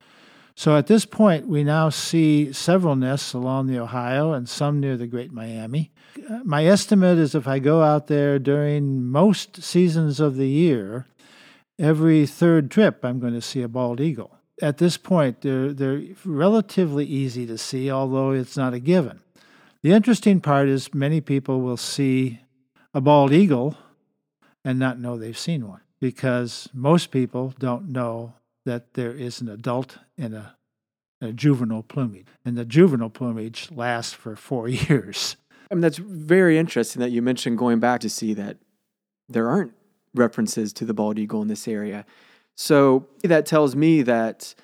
So 0.54 0.76
at 0.76 0.86
this 0.86 1.04
point, 1.04 1.48
we 1.48 1.64
now 1.64 1.88
see 1.88 2.52
several 2.52 2.94
nests 2.94 3.32
along 3.32 3.66
the 3.66 3.80
Ohio 3.80 4.32
and 4.32 4.48
some 4.48 4.78
near 4.78 4.96
the 4.96 5.08
Great 5.08 5.32
Miami. 5.32 5.90
Uh, 6.30 6.38
my 6.44 6.64
estimate 6.64 7.18
is 7.18 7.34
if 7.34 7.48
I 7.48 7.58
go 7.58 7.82
out 7.82 8.06
there 8.06 8.38
during 8.38 9.02
most 9.02 9.60
seasons 9.60 10.20
of 10.20 10.36
the 10.36 10.48
year, 10.48 11.06
every 11.78 12.26
third 12.26 12.70
trip 12.70 13.04
I'm 13.04 13.20
going 13.20 13.34
to 13.34 13.42
see 13.42 13.62
a 13.62 13.68
bald 13.68 14.00
eagle 14.00 14.36
at 14.62 14.78
this 14.78 14.96
point, 14.96 15.42
they're, 15.42 15.72
they're 15.72 16.02
relatively 16.24 17.04
easy 17.04 17.46
to 17.46 17.58
see, 17.58 17.90
although 17.90 18.30
it's 18.30 18.56
not 18.56 18.74
a 18.74 18.78
given. 18.78 19.20
The 19.82 19.92
interesting 19.92 20.40
part 20.40 20.68
is 20.68 20.94
many 20.94 21.20
people 21.20 21.60
will 21.60 21.76
see 21.76 22.40
a 22.94 23.00
bald 23.00 23.32
eagle 23.32 23.76
and 24.64 24.78
not 24.78 24.98
know 24.98 25.16
they've 25.16 25.36
seen 25.36 25.68
one 25.68 25.82
because 26.00 26.68
most 26.72 27.10
people 27.10 27.54
don't 27.58 27.88
know 27.88 28.34
that 28.64 28.94
there 28.94 29.12
is 29.12 29.40
an 29.40 29.48
adult 29.48 29.98
and 30.18 30.34
a, 30.34 30.56
a 31.20 31.32
juvenile 31.32 31.82
plumage. 31.82 32.26
And 32.44 32.56
the 32.56 32.64
juvenile 32.64 33.10
plumage 33.10 33.70
lasts 33.70 34.12
for 34.12 34.34
four 34.34 34.68
years. 34.68 35.36
I 35.70 35.74
mean, 35.74 35.82
that's 35.82 35.98
very 35.98 36.58
interesting 36.58 37.00
that 37.00 37.10
you 37.10 37.22
mentioned 37.22 37.58
going 37.58 37.78
back 37.78 38.00
to 38.00 38.08
see 38.08 38.34
that 38.34 38.56
there 39.28 39.48
aren't 39.48 39.74
references 40.18 40.72
to 40.74 40.84
the 40.84 40.94
bald 40.94 41.18
eagle 41.18 41.42
in 41.42 41.48
this 41.48 41.68
area. 41.68 42.04
So 42.54 43.06
that 43.22 43.46
tells 43.46 43.76
me 43.76 44.02
that, 44.02 44.54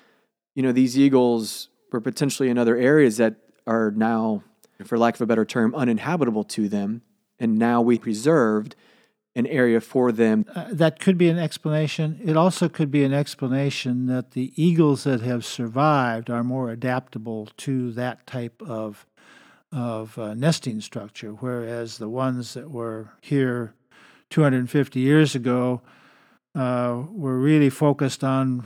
you 0.55 0.63
know, 0.63 0.71
these 0.71 0.97
eagles 0.97 1.69
were 1.91 2.01
potentially 2.01 2.49
in 2.49 2.57
other 2.57 2.75
areas 2.75 3.17
that 3.17 3.35
are 3.67 3.91
now, 3.91 4.43
for 4.83 4.97
lack 4.97 5.15
of 5.15 5.21
a 5.21 5.25
better 5.25 5.45
term, 5.45 5.75
uninhabitable 5.75 6.43
to 6.45 6.67
them. 6.67 7.01
And 7.39 7.57
now 7.57 7.81
we 7.81 7.99
preserved 7.99 8.75
an 9.35 9.47
area 9.47 9.81
for 9.81 10.11
them. 10.11 10.45
Uh, 10.53 10.67
that 10.71 10.99
could 10.99 11.17
be 11.17 11.29
an 11.29 11.39
explanation. 11.39 12.19
It 12.23 12.37
also 12.37 12.69
could 12.69 12.91
be 12.91 13.03
an 13.03 13.13
explanation 13.13 14.05
that 14.07 14.31
the 14.31 14.51
eagles 14.55 15.05
that 15.05 15.21
have 15.21 15.43
survived 15.43 16.29
are 16.29 16.43
more 16.43 16.69
adaptable 16.69 17.49
to 17.57 17.91
that 17.93 18.27
type 18.27 18.61
of 18.61 19.05
of 19.71 20.19
uh, 20.19 20.35
nesting 20.35 20.79
structure, 20.79 21.31
whereas 21.31 21.97
the 21.97 22.07
ones 22.07 22.53
that 22.53 22.69
were 22.69 23.09
here 23.21 23.73
250 24.33 24.99
years 24.99 25.35
ago 25.35 25.79
uh, 26.55 27.03
were 27.11 27.37
really 27.37 27.69
focused 27.69 28.23
on 28.23 28.65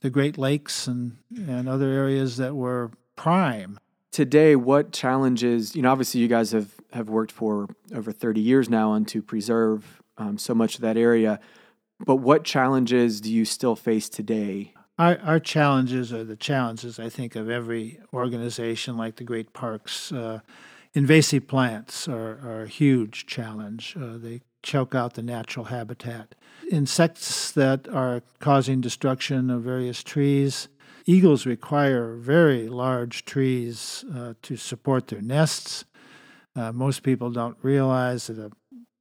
the 0.00 0.10
Great 0.10 0.36
Lakes 0.36 0.86
and, 0.86 1.16
and 1.34 1.70
other 1.70 1.88
areas 1.88 2.36
that 2.36 2.54
were 2.54 2.90
prime. 3.16 3.80
Today, 4.12 4.56
what 4.56 4.92
challenges, 4.92 5.74
you 5.74 5.80
know, 5.80 5.90
obviously 5.90 6.20
you 6.20 6.28
guys 6.28 6.52
have, 6.52 6.74
have 6.92 7.08
worked 7.08 7.32
for 7.32 7.66
over 7.94 8.12
30 8.12 8.42
years 8.42 8.68
now 8.68 8.90
on 8.90 9.06
to 9.06 9.22
preserve 9.22 10.02
um, 10.18 10.36
so 10.36 10.54
much 10.54 10.74
of 10.74 10.82
that 10.82 10.98
area, 10.98 11.40
but 12.04 12.16
what 12.16 12.44
challenges 12.44 13.22
do 13.22 13.32
you 13.32 13.46
still 13.46 13.74
face 13.74 14.10
today? 14.10 14.74
Our, 14.98 15.18
our 15.22 15.40
challenges 15.40 16.12
are 16.12 16.24
the 16.24 16.36
challenges, 16.36 16.98
I 16.98 17.08
think, 17.08 17.36
of 17.36 17.48
every 17.48 18.00
organization 18.12 18.98
like 18.98 19.16
the 19.16 19.24
Great 19.24 19.54
Parks. 19.54 20.12
Uh, 20.12 20.40
invasive 20.92 21.46
plants 21.46 22.06
are, 22.06 22.38
are, 22.42 22.62
a 22.62 22.68
huge 22.68 23.26
challenge. 23.26 23.96
Uh, 23.98 24.18
they 24.18 24.40
choke 24.62 24.94
out 24.94 25.14
the 25.14 25.22
natural 25.22 25.66
habitat. 25.66 26.34
Insects 26.70 27.52
that 27.52 27.88
are 27.88 28.22
causing 28.40 28.80
destruction 28.80 29.50
of 29.50 29.62
various 29.62 30.02
trees. 30.02 30.68
Eagles 31.04 31.46
require 31.46 32.16
very 32.16 32.68
large 32.68 33.24
trees 33.24 34.04
uh, 34.14 34.34
to 34.42 34.56
support 34.56 35.08
their 35.08 35.22
nests. 35.22 35.84
Uh, 36.56 36.72
most 36.72 37.02
people 37.02 37.30
don't 37.30 37.56
realize 37.62 38.26
that 38.26 38.38
a 38.38 38.50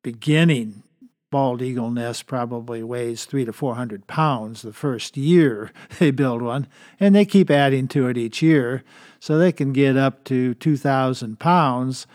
beginning 0.03 0.83
bald 1.31 1.61
eagle 1.61 1.91
nest 1.91 2.27
probably 2.27 2.81
weighs 2.81 3.25
three 3.25 3.43
to 3.43 3.51
four 3.51 3.75
hundred 3.75 4.07
pounds 4.07 4.61
the 4.61 4.71
first 4.71 5.17
year 5.17 5.71
they 5.99 6.11
build 6.11 6.41
one, 6.41 6.67
and 6.99 7.13
they 7.15 7.25
keep 7.25 7.49
adding 7.49 7.87
to 7.89 8.07
it 8.07 8.17
each 8.17 8.41
year, 8.41 8.83
so 9.19 9.37
they 9.37 9.51
can 9.51 9.73
get 9.73 9.97
up 9.97 10.23
to 10.23 10.53
two 10.53 10.77
thousand 10.77 11.39
pounds. 11.39 12.07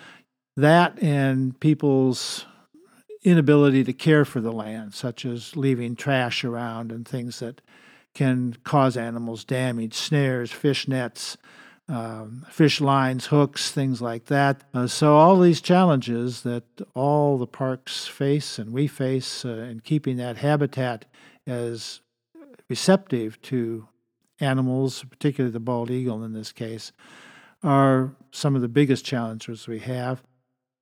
That 0.57 1.03
and 1.03 1.59
people's 1.61 2.47
inability 3.23 3.85
to 3.85 3.93
care 3.93 4.25
for 4.25 4.41
the 4.41 4.53
land, 4.53 4.95
such 4.95 5.25
as 5.25 5.57
leaving 5.57 5.95
trash 5.95 6.45
around 6.45 6.91
and 6.91 7.07
things 7.07 7.41
that 7.41 7.61
can 8.15 8.57
cause 8.65 8.97
animals 8.97 9.45
damage, 9.45 9.95
snares, 9.95 10.51
fish 10.51 10.89
nets, 10.89 11.37
um, 11.89 12.47
fish 12.51 12.81
lines, 12.81 13.27
hooks, 13.27 13.71
things 13.71 14.01
like 14.01 14.27
that. 14.27 14.63
Uh, 14.73 14.87
so, 14.87 15.17
all 15.17 15.39
these 15.39 15.61
challenges 15.61 16.43
that 16.43 16.65
all 16.95 17.37
the 17.37 17.47
parks 17.47 18.07
face 18.07 18.59
and 18.59 18.73
we 18.73 18.87
face 18.87 19.45
uh, 19.45 19.49
in 19.49 19.81
keeping 19.81 20.17
that 20.17 20.37
habitat 20.37 21.05
as 21.47 22.01
receptive 22.69 23.41
to 23.43 23.89
animals, 24.39 25.05
particularly 25.11 25.53
the 25.53 25.61
bald 25.61 25.91
eagle 25.91 26.23
in 26.23 26.33
this 26.33 26.53
case, 26.53 26.93
are 27.63 28.15
some 28.31 28.55
of 28.57 28.63
the 28.63 28.69
biggest 28.69 29.05
challenges 29.05 29.67
we 29.67 29.81
have. 29.81 30.23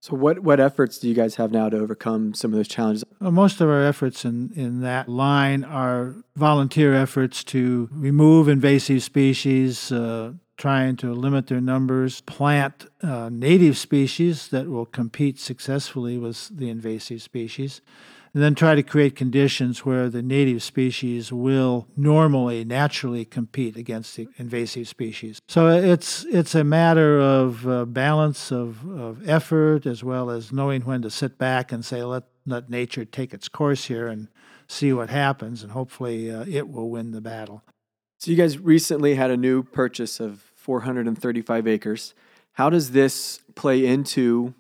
So, 0.01 0.15
what, 0.15 0.41
what 0.41 0.61
efforts 0.61 0.99
do 0.99 1.09
you 1.09 1.15
guys 1.15 1.35
have 1.37 1.51
now 1.51 1.69
to 1.69 1.77
overcome 1.77 2.33
some 2.33 2.53
of 2.53 2.57
those 2.57 2.69
challenges? 2.69 3.05
Most 3.21 3.61
of 3.61 3.69
our 3.69 3.83
efforts 3.83 4.25
in, 4.25 4.53
in 4.55 4.81
that 4.83 5.09
line 5.09 5.65
are 5.65 6.15
volunteer 6.37 6.95
efforts 6.95 7.43
to 7.45 7.89
remove 7.91 8.49
invasive 8.49 9.03
species, 9.03 9.91
uh, 9.91 10.35
trying 10.57 10.97
to 10.97 11.13
limit 11.13 11.49
their 11.49 11.61
numbers, 11.61 12.21
plant 12.23 12.87
uh, 13.03 13.29
native 13.33 13.77
species 13.77 14.49
that 14.49 14.69
will 14.69 14.87
compete 14.87 15.41
successfully 15.41 16.17
with 16.17 16.49
the 16.57 16.69
invasive 16.69 17.21
species 17.21 17.81
and 18.35 18.43
then 18.43 18.55
try 18.55 18.75
to 18.75 18.83
create 18.83 19.17
conditions 19.17 19.85
where 19.85 20.09
the 20.09 20.23
native 20.23 20.63
species 20.63 21.33
will 21.33 21.87
normally, 21.97 22.65
naturally 22.65 23.25
compete 23.25 23.77
against 23.77 24.17
the 24.17 24.29
invasive 24.37 24.89
species. 24.89 25.41
So 25.49 25.69
it's 25.69 26.25
it's 26.25 26.55
a 26.55 26.65
matter 26.65 27.21
of 27.21 27.67
uh, 27.67 27.85
balance 27.85 28.51
of, 28.51 28.89
of 28.89 29.29
effort 29.29 29.87
as 29.87 30.05
well 30.05 30.31
as 30.31 30.53
knowing 30.53 30.83
when 30.83 31.03
to 31.03 31.11
sit 31.11 31.39
back 31.39 31.73
and 31.73 31.85
say 31.85 32.03
let 32.03 32.25
let 32.47 32.71
nature 32.71 33.05
take 33.05 33.35
its 33.35 33.49
course 33.49 33.87
here 33.87 34.09
and 34.09 34.29
see 34.67 34.93
what 34.93 35.11
happens, 35.11 35.63
and 35.63 35.73
hopefully 35.73 36.31
uh, 36.31 36.45
it 36.49 36.69
will 36.69 36.91
win 36.91 37.13
the 37.13 37.21
battle. 37.21 37.63
So 38.19 38.31
you 38.31 38.37
guys 38.37 38.59
recently 38.59 39.15
had 39.15 39.31
a 39.31 39.37
new 39.37 39.63
purchase 39.63 40.21
of 40.21 40.41
435 40.57 41.67
acres. 41.67 42.15
How 42.53 42.69
does 42.69 42.91
this 42.91 43.41
play 43.55 43.87
into 43.87 44.55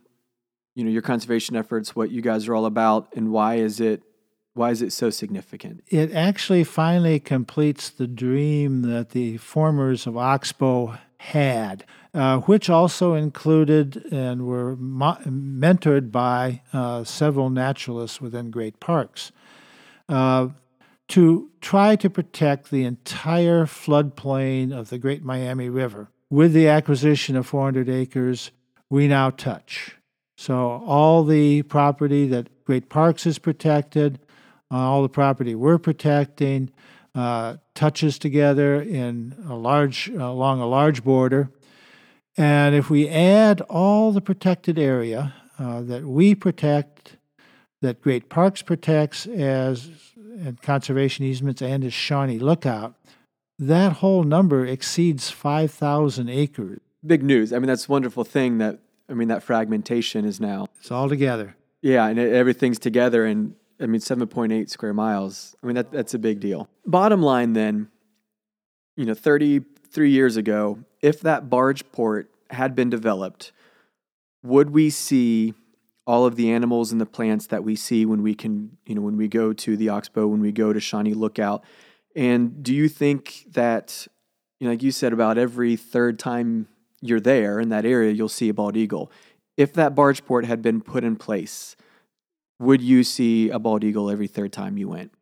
you 0.78 0.85
know 0.85 0.90
your 0.90 1.02
conservation 1.02 1.56
efforts, 1.56 1.97
what 1.97 2.12
you 2.12 2.23
guys 2.23 2.47
are 2.47 2.54
all 2.54 2.64
about, 2.64 3.08
and 3.16 3.32
why 3.32 3.56
is 3.56 3.80
it 3.80 4.00
why 4.54 4.70
is 4.70 4.80
it 4.80 4.92
so 4.92 5.11
significant? 5.11 5.82
It 5.88 6.12
actually 6.12 6.62
finally 6.62 7.18
completes 7.18 7.90
the 7.90 8.06
dream 8.06 8.82
that 8.82 9.11
the 9.11 9.38
formers 9.38 10.06
of 10.06 10.16
Oxbow 10.16 10.97
had, 11.18 11.85
uh, 12.14 12.38
which 12.38 12.70
also 12.70 13.14
included 13.14 14.04
and 14.12 14.47
were 14.47 14.76
mo- 14.76 15.18
mentored 15.26 16.12
by 16.12 16.62
uh, 16.73 17.02
several 17.02 17.50
naturalists 17.50 18.20
within 18.20 18.52
great 18.52 18.78
parks. 18.78 19.32
Uh, 20.08 20.49
to 21.08 21.50
try 21.61 21.97
to 21.97 22.08
protect 22.08 22.70
the 22.70 22.85
entire 22.85 23.64
floodplain 23.64 24.76
of 24.76 24.90
the 24.90 24.99
Great 24.99 25.25
Miami 25.25 25.68
River. 25.68 26.11
With 26.30 26.52
the 26.52 26.68
acquisition 26.68 27.35
of 27.35 27.47
400 27.47 27.88
acres, 27.88 28.52
we 28.90 29.08
now 29.08 29.30
touch. 29.30 29.98
So 30.38 30.85
all 30.87 31.25
the 31.25 31.62
property 31.62 32.28
that 32.28 32.64
Great 32.64 32.88
Parks 32.88 33.26
is 33.26 33.40
protected, 33.40 34.21
uh, 34.71 34.76
all 34.76 35.02
the 35.02 35.09
property 35.09 35.57
we're 35.57 35.78
protecting, 35.78 36.71
uh, 37.12 37.57
touches 37.75 38.21
together 38.21 38.80
in 38.80 39.35
a 39.49 39.57
large 39.57 40.09
along 40.09 40.61
a 40.61 40.66
large 40.66 41.02
border. 41.02 41.50
And 42.37 42.76
if 42.76 42.88
we 42.88 43.09
add 43.09 43.62
all 43.62 44.12
the 44.12 44.21
protected 44.21 44.78
area 44.78 45.35
uh, 45.59 45.80
that 45.83 46.04
we 46.04 46.37
protect 46.37 47.16
that 47.83 48.00
Great 48.00 48.28
Parks 48.28 48.62
protects 48.62 49.26
as 49.26 49.90
and 50.38 50.62
conservation 50.62 51.25
easements 51.25 51.61
and 51.61 51.83
as 51.83 51.92
Shawnee 51.92 52.38
Lookout, 52.38 52.95
that 53.59 53.95
whole 53.95 54.23
number 54.23 54.64
exceeds 54.64 55.30
5,000 55.30 56.28
acres. 56.28 56.78
Big 57.04 57.25
news. 57.25 57.52
I 57.52 57.59
mean, 57.59 57.66
that's 57.66 57.88
a 57.88 57.90
wonderful 57.90 58.23
thing 58.23 58.59
that, 58.59 58.78
I 59.09 59.15
mean, 59.15 59.29
that 59.29 59.43
fragmentation 59.43 60.25
is 60.25 60.41
now. 60.41 60.69
It's 60.81 60.91
all 60.91 61.09
together. 61.09 61.57
Yeah, 61.81 62.07
and 62.07 62.19
everything's 62.19 62.79
together. 62.79 63.25
And 63.25 63.55
I 63.81 63.87
mean, 63.87 64.00
7.8 64.00 64.69
square 64.69 64.93
miles. 64.93 65.57
I 65.62 65.67
mean, 65.67 65.77
that, 65.77 65.91
that's 65.91 66.15
a 66.15 66.19
big 66.19 66.41
deal. 66.41 66.69
Bottom 66.85 67.23
line 67.23 67.53
then, 67.53 67.88
you 68.97 69.05
know, 69.05 69.15
33 69.15 70.11
years 70.11 70.37
ago, 70.37 70.81
if 71.00 71.21
that 71.21 71.49
barge 71.49 71.91
port 71.93 72.31
had 72.50 72.75
been 72.75 72.91
developed, 72.91 73.53
would 74.43 74.71
we 74.71 74.91
see 74.91 75.55
all 76.07 76.25
of 76.25 76.37
the 76.37 76.50
animals 76.50 76.91
and 76.91 77.00
the 77.00 77.07
plants 77.07 77.47
that 77.49 77.62
we 77.62 77.77
see 77.77 78.05
when 78.07 78.23
we 78.23 78.35
can, 78.35 78.77
you 78.87 78.95
know, 78.95 79.00
when 79.03 79.17
we 79.17 79.29
go 79.29 79.53
to 79.53 79.77
the 79.77 79.88
Oxbow, 79.88 80.27
when 80.27 80.41
we 80.41 80.53
go 80.53 80.73
to 80.73 80.81
Shawnee 80.81 81.15
Lookout? 81.15 81.65
And 82.17 82.62
do 82.62 82.75
you 82.75 82.88
think 82.88 83.45
that, 83.53 84.09
you 84.59 84.67
know, 84.67 84.73
like 84.73 84.83
you 84.83 84.91
said, 84.91 85.12
about 85.12 85.38
every 85.38 85.77
third 85.77 86.19
time 86.19 86.67
you're 87.00 87.21
there 87.21 87.61
in 87.61 87.69
that 87.71 87.85
area, 87.85 88.12
you'll 88.12 88.28
see 88.28 88.49
a 88.49 88.55
bald 88.55 88.76
eagle? 88.76 89.11
If 89.57 89.73
that 89.75 89.95
barge 89.95 90.25
port 90.25 90.45
had 90.45 90.62
been 90.62 90.81
put 90.81 91.05
in 91.05 91.17
place, 91.17 91.76
would 92.59 92.83
you 92.83 93.05
see 93.05 93.50
a 93.50 93.59
bald 93.59 93.85
eagle 93.85 94.11
every 94.11 94.26
third 94.26 94.52
time 94.52 94.78
you 94.78 94.88
went? 94.88 95.12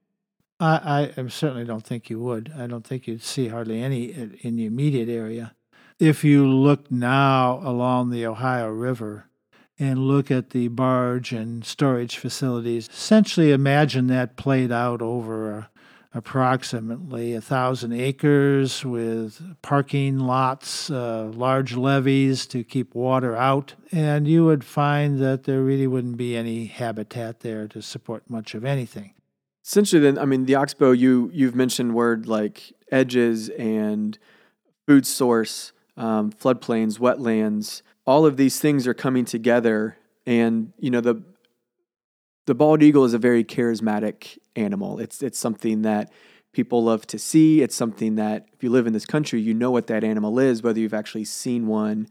I, 0.58 1.12
I 1.16 1.26
certainly 1.28 1.64
don't 1.64 1.84
think 1.84 2.08
you 2.08 2.18
would. 2.20 2.52
I 2.56 2.66
don't 2.66 2.86
think 2.86 3.06
you'd 3.06 3.22
see 3.22 3.48
hardly 3.48 3.82
any 3.82 4.04
in 4.04 4.56
the 4.56 4.64
immediate 4.64 5.08
area. 5.08 5.54
If 5.98 6.24
you 6.24 6.46
look 6.46 6.90
now 6.90 7.60
along 7.62 8.10
the 8.10 8.26
Ohio 8.26 8.68
River 8.68 9.26
and 9.78 10.06
look 10.06 10.30
at 10.30 10.50
the 10.50 10.68
barge 10.68 11.32
and 11.32 11.64
storage 11.64 12.16
facilities, 12.16 12.88
essentially 12.88 13.52
imagine 13.52 14.06
that 14.06 14.36
played 14.36 14.72
out 14.72 15.02
over 15.02 15.50
a 15.50 15.70
approximately 16.16 17.34
a 17.34 17.40
thousand 17.42 17.92
acres 17.92 18.84
with 18.84 19.40
parking 19.60 20.18
lots, 20.18 20.90
uh, 20.90 21.30
large 21.34 21.76
levees 21.76 22.46
to 22.46 22.64
keep 22.64 22.94
water 22.94 23.36
out, 23.36 23.74
and 23.92 24.26
you 24.26 24.42
would 24.44 24.64
find 24.64 25.18
that 25.18 25.44
there 25.44 25.62
really 25.62 25.86
wouldn't 25.86 26.16
be 26.16 26.34
any 26.34 26.64
habitat 26.66 27.40
there 27.40 27.68
to 27.68 27.82
support 27.82 28.28
much 28.30 28.54
of 28.54 28.64
anything. 28.64 29.12
Essentially, 29.62 30.00
then, 30.00 30.18
I 30.18 30.24
mean, 30.24 30.46
the 30.46 30.54
Oxbow, 30.54 30.92
you 30.92 31.30
you've 31.34 31.54
mentioned 31.54 31.94
word 31.94 32.26
like 32.26 32.72
edges 32.90 33.50
and 33.50 34.18
food 34.86 35.06
source, 35.06 35.72
um, 35.98 36.32
floodplains, 36.32 36.98
wetlands. 36.98 37.82
All 38.06 38.24
of 38.24 38.38
these 38.38 38.58
things 38.58 38.86
are 38.86 38.94
coming 38.94 39.26
together, 39.26 39.98
and 40.24 40.72
you 40.78 40.90
know 40.90 41.02
the 41.02 41.22
the 42.46 42.54
bald 42.54 42.82
eagle 42.82 43.04
is 43.04 43.14
a 43.14 43.18
very 43.18 43.44
charismatic 43.44 44.38
animal. 44.54 44.98
It's 44.98 45.22
it's 45.22 45.38
something 45.38 45.82
that 45.82 46.10
people 46.52 46.82
love 46.82 47.06
to 47.08 47.18
see. 47.18 47.60
It's 47.60 47.74
something 47.74 48.14
that 48.14 48.46
if 48.54 48.64
you 48.64 48.70
live 48.70 48.86
in 48.86 48.92
this 48.92 49.04
country, 49.04 49.40
you 49.40 49.52
know 49.52 49.70
what 49.70 49.88
that 49.88 50.02
animal 50.02 50.38
is, 50.38 50.62
whether 50.62 50.80
you've 50.80 50.94
actually 50.94 51.24
seen 51.24 51.66
one 51.66 52.08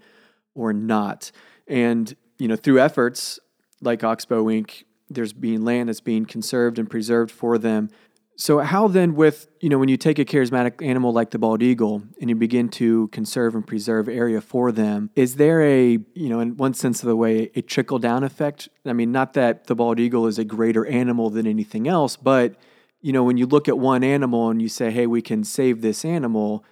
or 0.54 0.72
not. 0.72 1.32
And 1.68 2.15
you 2.38 2.48
know, 2.48 2.56
through 2.56 2.80
efforts 2.80 3.39
like 3.82 4.04
Oxbow 4.04 4.46
Inc., 4.46 4.84
there's 5.10 5.34
being 5.34 5.63
land 5.63 5.89
that's 5.89 6.01
being 6.01 6.25
conserved 6.25 6.77
and 6.77 6.89
preserved 6.89 7.32
for 7.32 7.58
them 7.58 7.89
so 8.38 8.60
how 8.60 8.88
then 8.88 9.15
with, 9.15 9.48
you 9.62 9.70
know, 9.70 9.77
when 9.77 9.89
you 9.89 9.98
take 9.98 10.20
a 10.20 10.25
charismatic 10.25 10.86
animal 10.86 11.13
like 11.13 11.32
the 11.32 11.39
bald 11.39 11.63
eagle 11.63 12.04
and 12.20 12.30
you 12.30 12.36
begin 12.36 12.70
to 12.70 13.08
conserve 13.10 13.56
and 13.56 13.65
preserve 13.65 14.10
area 14.10 14.42
for 14.42 14.72
them, 14.72 15.10
is 15.15 15.38
there 15.38 15.62
a, 15.62 16.00
you 16.13 16.30
know, 16.30 16.39
in 16.39 16.58
one 16.58 16.74
sense 16.74 17.01
of 17.01 17.08
the 17.08 17.15
way, 17.15 17.51
a 17.56 17.62
trickle 17.62 18.00
down 18.00 18.24
effect? 18.24 18.68
I 18.86 18.94
mean, 18.94 19.12
not 19.12 19.34
that 19.34 19.68
the 19.68 19.75
bald 19.75 20.00
eagle 20.00 20.27
is 20.27 20.38
a 20.38 20.44
greater 20.44 20.86
animal 20.86 21.30
than 21.30 21.48
anything 21.48 21.88
else, 21.88 22.18
but 22.18 22.56
you 23.01 23.13
know, 23.13 23.24
when 23.24 23.38
you 23.38 23.46
look 23.46 23.68
at 23.68 23.77
one 23.77 24.04
animal 24.04 24.50
and 24.50 24.60
you 24.60 24.68
say, 24.68 24.89
"Hey, 24.89 25.06
we 25.06 25.22
can 25.22 25.44
save 25.44 25.82
this 25.82 26.04
animal," 26.04 26.65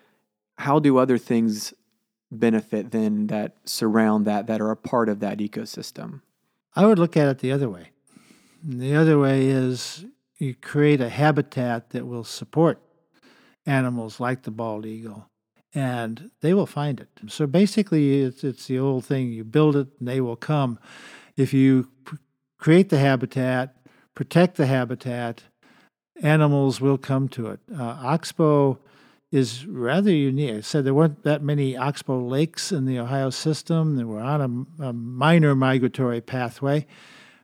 how 0.58 0.80
do 0.80 0.98
other 0.98 1.20
things 1.20 1.76
benefit 2.32 2.90
then 2.90 3.28
that 3.28 3.56
surround 3.66 4.26
that 4.26 4.48
that 4.48 4.60
are 4.60 4.72
a 4.72 4.76
part 4.76 5.10
of 5.10 5.20
that 5.20 5.38
ecosystem? 5.38 6.22
I 6.76 6.88
would 6.88 6.98
look 6.98 7.16
at 7.16 7.28
it 7.28 7.40
the 7.40 7.52
other 7.52 7.70
way. 7.70 7.92
the 8.66 8.96
other 8.96 9.20
way 9.20 9.48
is 9.48 10.06
you 10.44 10.56
create 10.56 11.02
a 11.02 11.10
habitat 11.10 11.92
that 11.92 12.06
will 12.06 12.24
support 12.24 12.80
animals 13.66 14.20
like 14.20 14.44
the 14.44 14.52
bald 14.52 14.86
eagle 14.86 15.30
and 15.74 16.30
they 16.42 16.54
will 16.54 16.66
find 16.66 17.00
it. 17.00 17.08
So 17.28 17.48
basically, 17.48 18.22
it's, 18.22 18.44
it's 18.44 18.68
the 18.68 18.78
old 18.78 19.06
thing 19.06 19.32
you 19.32 19.44
build 19.44 19.76
it 19.76 19.88
and 20.00 20.08
they 20.08 20.22
will 20.22 20.36
come. 20.36 20.78
If 21.36 21.54
you 21.54 21.90
p- 22.06 22.18
create 22.60 22.90
the 22.90 23.00
habitat, 23.00 23.76
protect 24.14 24.58
the 24.58 24.68
habitat, 24.68 25.44
animals 26.22 26.80
will 26.80 26.98
come 26.98 27.28
to 27.30 27.48
it. 27.48 27.60
Uh, 27.76 27.98
Oxbow 28.04 28.78
is 29.32 29.66
rather 29.66 30.12
unique. 30.12 30.58
I 30.58 30.62
said 30.62 30.86
there 30.86 30.94
weren't 30.94 31.24
that 31.24 31.42
many 31.42 31.76
oxbow 31.76 32.20
lakes 32.20 32.72
in 32.72 32.86
the 32.86 33.00
Ohio 33.00 33.32
system. 33.32 33.96
They 33.96 34.04
were 34.04 34.22
on 34.22 34.68
a, 34.80 34.90
a 34.90 34.94
minor 34.94 35.56
migratory 35.56 36.22
pathway. 36.22 36.86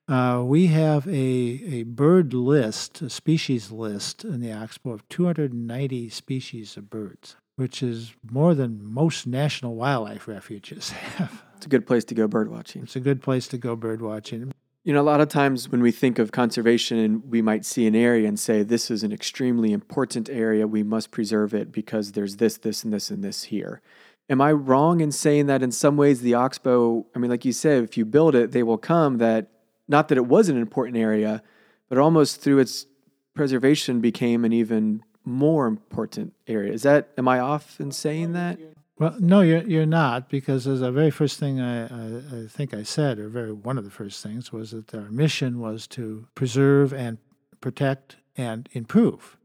Uh, 0.10 0.42
we 0.44 0.68
have 0.68 1.08
a, 1.08 1.12
a 1.12 1.84
bird 1.84 2.34
list, 2.34 3.00
a 3.04 3.10
species 3.12 3.72
list 3.72 4.26
in 4.26 4.40
the 4.40 4.52
Oxbow 4.52 4.90
of 4.90 5.08
290 5.08 6.10
species 6.10 6.76
of 6.76 6.90
birds, 6.90 7.36
which 7.58 7.84
is 7.84 8.16
more 8.32 8.56
than 8.56 8.84
most 8.84 9.28
national 9.28 9.76
wildlife 9.76 10.28
refuges 10.28 10.90
have. 11.18 11.44
It's 11.58 11.68
a 11.68 11.70
good 11.70 11.86
place 11.86 12.04
to 12.06 12.16
go 12.16 12.28
bird 12.28 12.50
watching. 12.50 12.82
It's 12.82 12.96
a 12.96 13.00
good 13.00 13.22
place 13.22 13.48
to 13.50 13.60
go 13.60 13.76
bird 13.76 14.02
watching. 14.02 14.52
You 14.84 14.94
know, 14.94 15.02
a 15.02 15.04
lot 15.04 15.22
of 15.22 15.28
times 15.28 15.70
when 15.70 15.82
we 15.82 15.92
think 15.92 16.18
of 16.18 16.32
conservation, 16.32 17.22
we 17.30 17.44
might 17.44 17.64
see 17.64 17.86
an 17.86 17.96
area 17.96 18.28
and 18.28 18.40
say, 18.40 18.64
this 18.64 18.90
is 18.90 19.04
an 19.04 19.12
extremely 19.12 19.72
important 19.72 20.28
area. 20.28 20.66
We 20.66 20.82
must 20.82 21.12
preserve 21.12 21.54
it 21.54 21.72
because 21.72 22.14
there's 22.14 22.38
this, 22.38 22.58
this, 22.58 22.84
and 22.84 22.92
this, 22.92 23.12
and 23.12 23.24
this 23.24 23.44
here. 23.44 23.80
Am 24.28 24.42
I 24.42 24.54
wrong 24.54 25.02
in 25.02 25.12
saying 25.12 25.46
that 25.48 25.62
in 25.62 25.72
some 25.72 25.98
ways 25.98 26.22
the 26.22 26.34
Oxbow, 26.34 27.06
I 27.16 27.20
mean, 27.20 27.30
like 27.30 27.46
you 27.46 27.54
said, 27.54 27.84
if 27.84 27.96
you 27.96 28.06
build 28.06 28.34
it, 28.34 28.54
they 28.54 28.64
will 28.64 28.78
come, 28.80 29.20
that 29.20 29.52
not 29.90 30.08
that 30.08 30.18
it 30.18 30.28
was 30.28 30.48
an 30.48 30.58
important 30.58 30.96
area, 30.96 31.44
but 31.90 31.98
almost 31.98 32.42
through 32.42 32.60
its 32.60 32.86
preservation 33.34 34.00
became 34.00 34.46
an 34.46 34.54
even 34.54 35.04
more 35.26 35.68
important 35.68 36.34
area. 36.48 36.72
Is 36.72 36.84
that 36.84 37.10
am 37.18 37.28
I 37.28 37.40
off 37.40 37.80
in 37.80 37.92
saying 37.92 38.34
that? 38.34 38.58
Well, 38.98 39.16
no, 39.20 39.42
you're 39.42 39.64
you're 39.64 39.86
not 39.86 40.30
because 40.30 40.68
as 40.68 40.82
the 40.82 40.92
very 40.92 41.12
first 41.12 41.40
thing 41.40 41.60
I, 41.60 41.86
I, 41.86 42.44
I 42.44 42.48
think 42.48 42.74
I 42.74 42.84
said, 42.84 43.18
or 43.18 43.30
very 43.30 43.52
one 43.52 43.78
of 43.78 43.84
the 43.84 43.92
first 43.92 44.22
things, 44.22 44.52
was 44.52 44.72
that 44.72 44.94
our 44.94 45.10
mission 45.10 45.60
was 45.60 45.88
to 45.88 46.28
preserve 46.36 46.94
and 46.94 47.18
protect 47.62 48.18
and 48.38 48.70
improve. 48.74 49.38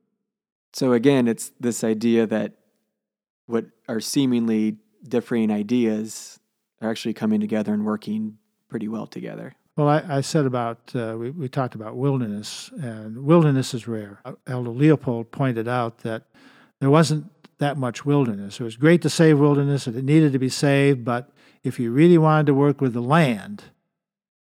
So 0.73 0.93
again, 0.93 1.29
it's 1.29 1.53
this 1.59 1.85
idea 1.85 2.27
that 2.27 2.55
what 3.47 3.67
are 3.89 4.01
seemingly 4.01 4.77
differing 5.07 5.51
ideas 5.51 6.41
are 6.81 6.91
actually 6.91 7.15
coming 7.15 7.41
together 7.41 7.73
and 7.73 7.85
working 7.85 8.39
pretty 8.69 8.89
well 8.89 9.07
together. 9.07 9.55
Well, 9.77 9.89
I, 9.89 10.05
I 10.09 10.21
said 10.21 10.47
about, 10.47 10.93
uh, 10.95 11.17
we, 11.19 11.31
we 11.31 11.49
talked 11.49 11.75
about 11.75 11.97
wilderness, 11.97 12.71
and 12.81 13.25
wilderness 13.25 13.75
is 13.75 13.89
rare. 13.89 14.21
Aldo 14.49 14.71
Leopold 14.71 15.33
pointed 15.33 15.67
out 15.67 15.99
that 15.99 16.23
there 16.81 16.91
wasn't 16.91 17.27
that 17.59 17.77
much 17.77 18.05
wilderness. 18.05 18.61
It 18.61 18.65
was 18.65 18.77
great 18.77 19.03
to 19.03 19.11
save 19.11 19.41
wilderness, 19.41 19.89
and 19.89 19.97
it 19.97 20.05
needed 20.05 20.33
to 20.33 20.39
be 20.39 20.49
saved, 20.49 21.05
but 21.05 21.31
if 21.65 21.81
you 21.81 21.91
really 21.91 22.19
wanted 22.19 22.47
to 22.47 22.55
work 22.55 22.81
with 22.81 22.93
the 22.93 23.03
land, 23.03 23.65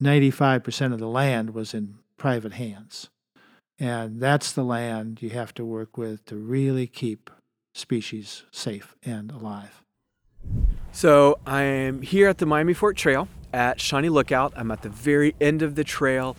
95% 0.03 0.93
of 0.93 0.99
the 0.99 1.07
land 1.07 1.55
was 1.55 1.73
in 1.73 1.95
private 2.17 2.53
hands. 2.53 3.09
And 3.79 4.19
that's 4.19 4.51
the 4.51 4.63
land 4.63 5.21
you 5.21 5.31
have 5.31 5.53
to 5.55 5.65
work 5.65 5.97
with 5.97 6.23
to 6.25 6.35
really 6.35 6.85
keep 6.85 7.31
species 7.73 8.43
safe 8.51 8.95
and 9.03 9.31
alive. 9.31 9.81
So 10.91 11.39
I 11.45 11.63
am 11.63 12.01
here 12.01 12.29
at 12.29 12.37
the 12.37 12.45
Miami 12.45 12.73
Fort 12.73 12.95
Trail 12.95 13.27
at 13.55 13.79
Shawnee 13.79 14.09
Lookout. 14.09 14.51
I'm 14.57 14.69
at 14.69 14.81
the 14.81 14.89
very 14.89 15.33
end 15.39 15.61
of 15.61 15.75
the 15.75 15.85
trail 15.85 16.35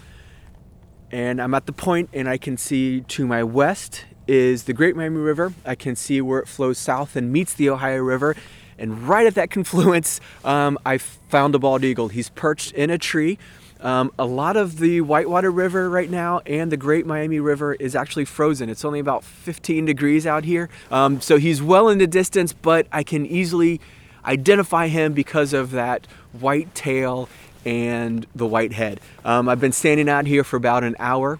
and 1.11 1.41
I'm 1.41 1.55
at 1.55 1.65
the 1.65 1.73
point 1.73 2.11
and 2.13 2.29
I 2.29 2.37
can 2.37 2.59
see 2.59 3.01
to 3.01 3.27
my 3.27 3.43
west 3.43 4.05
is 4.27 4.65
the 4.65 4.75
Great 4.75 4.95
Miami 4.95 5.17
River. 5.17 5.55
I 5.65 5.77
can 5.77 5.97
see 5.97 6.21
where 6.21 6.41
it 6.41 6.47
flows 6.47 6.77
south 6.77 7.17
and 7.17 7.33
meets 7.33 7.55
the 7.55 7.71
Ohio 7.71 8.03
River. 8.03 8.37
And 8.79 9.09
right 9.09 9.27
at 9.27 9.35
that 9.37 9.51
confluence, 9.57 10.21
um, 10.45 10.79
I 10.85 10.99
found 10.99 11.55
a 11.55 11.59
bald 11.59 11.85
eagle. 11.85 12.09
He's 12.09 12.29
perched 12.29 12.73
in 12.73 12.91
a 12.91 12.99
tree. 12.99 13.39
Um, 13.81 14.13
a 14.19 14.27
lot 14.27 14.59
of 14.59 14.79
the 14.79 15.01
Whitewater 15.01 15.51
River 15.51 15.89
right 15.89 16.11
now 16.11 16.41
and 16.45 16.71
the 16.71 16.77
Great 16.77 17.07
Miami 17.07 17.41
River 17.41 17.75
is 17.75 17.97
actually 17.97 18.27
frozen. 18.27 18.69
It's 18.69 18.85
only 18.85 19.01
about 19.01 19.25
15 19.25 19.87
degrees 19.87 20.27
out 20.27 20.45
here. 20.45 20.69
Um, 20.91 21.23
so 21.23 21.39
he's 21.39 21.63
well 21.63 21.89
in 21.89 21.97
the 21.97 22.07
distance, 22.07 22.53
but 22.53 22.87
I 22.93 23.03
can 23.03 23.25
easily 23.25 23.81
identify 24.27 24.89
him 24.89 25.13
because 25.13 25.53
of 25.53 25.71
that 25.71 26.07
white 26.41 26.75
tail 26.75 27.29
and 27.65 28.27
the 28.35 28.47
white 28.47 28.73
head. 28.73 29.01
Um, 29.25 29.49
I've 29.49 29.61
been 29.61 29.73
standing 29.73 30.09
out 30.09 30.27
here 30.27 30.45
for 30.45 30.57
about 30.57 30.85
an 30.85 30.97
hour 30.99 31.39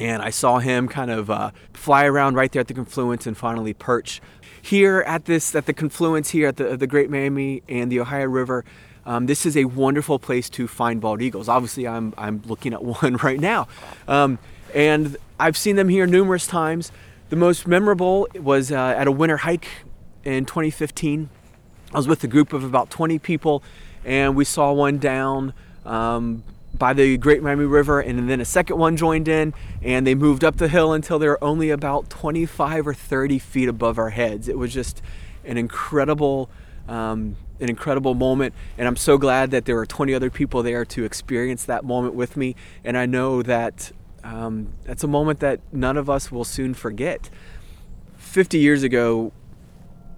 and 0.00 0.22
I 0.22 0.30
saw 0.30 0.58
him 0.58 0.88
kind 0.88 1.10
of 1.10 1.30
uh, 1.30 1.50
fly 1.74 2.04
around 2.04 2.34
right 2.34 2.50
there 2.50 2.60
at 2.60 2.68
the 2.68 2.74
confluence 2.74 3.26
and 3.26 3.36
finally 3.36 3.74
perch. 3.74 4.20
Here 4.62 5.00
at 5.06 5.26
this, 5.26 5.54
at 5.54 5.66
the 5.66 5.72
confluence 5.72 6.30
here 6.30 6.48
at 6.48 6.56
the, 6.56 6.76
the 6.76 6.86
Great 6.86 7.10
Miami 7.10 7.62
and 7.68 7.92
the 7.92 8.00
Ohio 8.00 8.26
River, 8.26 8.64
um, 9.06 9.26
this 9.26 9.46
is 9.46 9.56
a 9.56 9.64
wonderful 9.64 10.18
place 10.18 10.48
to 10.50 10.66
find 10.68 11.00
bald 11.00 11.22
eagles. 11.22 11.48
Obviously, 11.48 11.86
I'm, 11.86 12.14
I'm 12.16 12.42
looking 12.46 12.72
at 12.72 12.82
one 13.02 13.16
right 13.16 13.40
now. 13.40 13.68
Um, 14.08 14.38
and 14.74 15.16
I've 15.38 15.56
seen 15.56 15.76
them 15.76 15.88
here 15.88 16.06
numerous 16.06 16.46
times. 16.46 16.92
The 17.28 17.36
most 17.36 17.66
memorable 17.66 18.28
was 18.34 18.72
uh, 18.72 18.94
at 18.96 19.06
a 19.06 19.12
winter 19.12 19.38
hike 19.38 19.66
in 20.24 20.44
2015. 20.44 21.28
I 21.92 21.96
was 21.96 22.06
with 22.06 22.22
a 22.24 22.28
group 22.28 22.52
of 22.52 22.62
about 22.62 22.90
20 22.90 23.18
people, 23.18 23.62
and 24.04 24.36
we 24.36 24.44
saw 24.44 24.72
one 24.72 24.98
down 24.98 25.52
um, 25.84 26.42
by 26.74 26.92
the 26.92 27.16
Great 27.16 27.42
Miami 27.42 27.64
River, 27.64 28.00
and 28.00 28.28
then 28.30 28.40
a 28.40 28.44
second 28.44 28.78
one 28.78 28.96
joined 28.96 29.28
in, 29.28 29.52
and 29.82 30.06
they 30.06 30.14
moved 30.14 30.44
up 30.44 30.56
the 30.56 30.68
hill 30.68 30.92
until 30.92 31.18
they 31.18 31.28
were 31.28 31.42
only 31.42 31.70
about 31.70 32.08
25 32.10 32.86
or 32.86 32.94
30 32.94 33.38
feet 33.38 33.68
above 33.68 33.98
our 33.98 34.10
heads. 34.10 34.48
It 34.48 34.58
was 34.58 34.72
just 34.72 35.02
an 35.44 35.56
incredible 35.56 36.50
um, 36.88 37.36
an 37.60 37.68
incredible 37.68 38.14
moment 38.14 38.54
and 38.78 38.88
i'm 38.88 38.96
so 38.96 39.18
glad 39.18 39.50
that 39.50 39.64
there 39.64 39.76
were 39.76 39.86
20 39.86 40.14
other 40.14 40.30
people 40.30 40.62
there 40.62 40.84
to 40.84 41.04
experience 41.04 41.64
that 41.64 41.84
moment 41.84 42.14
with 42.14 42.36
me 42.36 42.56
and 42.84 42.96
i 42.96 43.06
know 43.06 43.42
that 43.42 43.92
um, 44.24 44.68
that's 44.84 45.04
a 45.04 45.08
moment 45.08 45.40
that 45.40 45.60
none 45.72 45.96
of 45.96 46.10
us 46.10 46.32
will 46.32 46.44
soon 46.44 46.74
forget 46.74 47.30
50 48.16 48.58
years 48.58 48.82
ago 48.82 49.32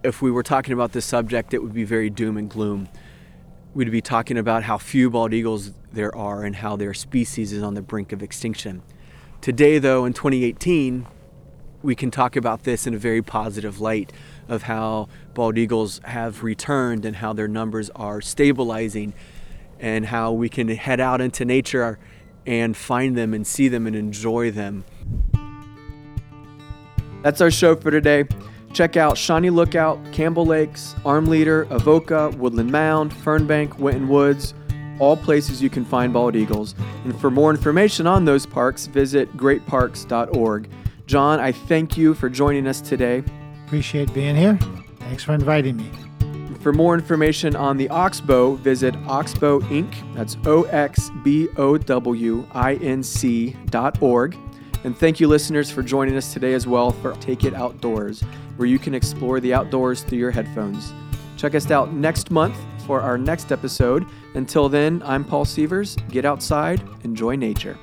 if 0.02 0.22
we 0.22 0.30
were 0.30 0.42
talking 0.42 0.72
about 0.72 0.92
this 0.92 1.04
subject 1.04 1.52
it 1.52 1.62
would 1.62 1.74
be 1.74 1.84
very 1.84 2.08
doom 2.08 2.36
and 2.36 2.48
gloom 2.48 2.88
we'd 3.74 3.90
be 3.90 4.00
talking 4.00 4.36
about 4.36 4.64
how 4.64 4.78
few 4.78 5.10
bald 5.10 5.32
eagles 5.32 5.72
there 5.92 6.14
are 6.14 6.44
and 6.44 6.56
how 6.56 6.76
their 6.76 6.94
species 6.94 7.52
is 7.52 7.62
on 7.62 7.74
the 7.74 7.82
brink 7.82 8.12
of 8.12 8.22
extinction 8.22 8.82
today 9.40 9.78
though 9.78 10.04
in 10.04 10.12
2018 10.12 11.06
we 11.82 11.94
can 11.94 12.10
talk 12.10 12.36
about 12.36 12.62
this 12.62 12.86
in 12.86 12.94
a 12.94 12.98
very 12.98 13.22
positive 13.22 13.80
light 13.80 14.12
of 14.48 14.64
how 14.64 15.08
bald 15.34 15.58
eagles 15.58 16.00
have 16.04 16.42
returned 16.42 17.04
and 17.04 17.16
how 17.16 17.32
their 17.32 17.48
numbers 17.48 17.90
are 17.90 18.20
stabilizing 18.20 19.12
and 19.80 20.06
how 20.06 20.32
we 20.32 20.48
can 20.48 20.68
head 20.68 21.00
out 21.00 21.20
into 21.20 21.44
nature 21.44 21.98
and 22.46 22.76
find 22.76 23.16
them 23.16 23.34
and 23.34 23.46
see 23.46 23.68
them 23.68 23.86
and 23.86 23.96
enjoy 23.96 24.50
them. 24.50 24.84
That's 27.22 27.40
our 27.40 27.50
show 27.50 27.76
for 27.76 27.90
today. 27.90 28.24
Check 28.72 28.96
out 28.96 29.18
Shawnee 29.18 29.50
Lookout, 29.50 29.98
Campbell 30.12 30.46
Lakes, 30.46 30.94
Armleder, 31.04 31.70
Avoca, 31.70 32.30
Woodland 32.38 32.72
Mound, 32.72 33.12
Fernbank, 33.12 33.78
Winton 33.78 34.08
Woods, 34.08 34.54
all 34.98 35.16
places 35.16 35.62
you 35.62 35.68
can 35.68 35.84
find 35.84 36.12
bald 36.12 36.36
eagles. 36.36 36.74
And 37.04 37.18
for 37.20 37.30
more 37.30 37.50
information 37.50 38.06
on 38.06 38.24
those 38.24 38.46
parks, 38.46 38.86
visit 38.86 39.36
greatparks.org. 39.36 40.70
John, 41.06 41.40
I 41.40 41.52
thank 41.52 41.96
you 41.96 42.14
for 42.14 42.30
joining 42.30 42.66
us 42.66 42.80
today. 42.80 43.22
Appreciate 43.66 44.12
being 44.14 44.36
here. 44.36 44.58
Thanks 45.00 45.24
for 45.24 45.34
inviting 45.34 45.76
me. 45.76 45.90
For 46.60 46.72
more 46.72 46.94
information 46.94 47.56
on 47.56 47.76
the 47.76 47.88
Oxbow, 47.88 48.54
visit 48.54 48.94
Oxbow 49.06 49.60
Inc. 49.62 49.92
That's 50.14 50.36
O 50.46 50.62
X 50.64 51.10
B 51.24 51.48
O 51.56 51.76
W 51.76 52.46
I 52.52 52.74
N 52.76 53.02
C 53.02 53.56
dot 53.66 54.00
org. 54.00 54.36
And 54.84 54.96
thank 54.96 55.18
you, 55.18 55.26
listeners, 55.26 55.70
for 55.70 55.82
joining 55.82 56.16
us 56.16 56.32
today 56.32 56.54
as 56.54 56.66
well 56.66 56.92
for 56.92 57.14
Take 57.14 57.44
It 57.44 57.54
Outdoors, 57.54 58.22
where 58.62 58.68
you 58.68 58.78
can 58.78 58.94
explore 58.94 59.40
the 59.40 59.52
outdoors 59.52 60.04
through 60.04 60.18
your 60.18 60.30
headphones. 60.30 60.92
Check 61.36 61.56
us 61.56 61.68
out 61.72 61.92
next 61.92 62.30
month 62.30 62.56
for 62.86 63.00
our 63.00 63.18
next 63.18 63.50
episode. 63.50 64.06
Until 64.34 64.68
then, 64.68 65.02
I'm 65.04 65.24
Paul 65.24 65.44
Sievers. 65.44 65.96
Get 66.10 66.24
outside, 66.24 66.80
enjoy 67.02 67.34
nature. 67.34 67.76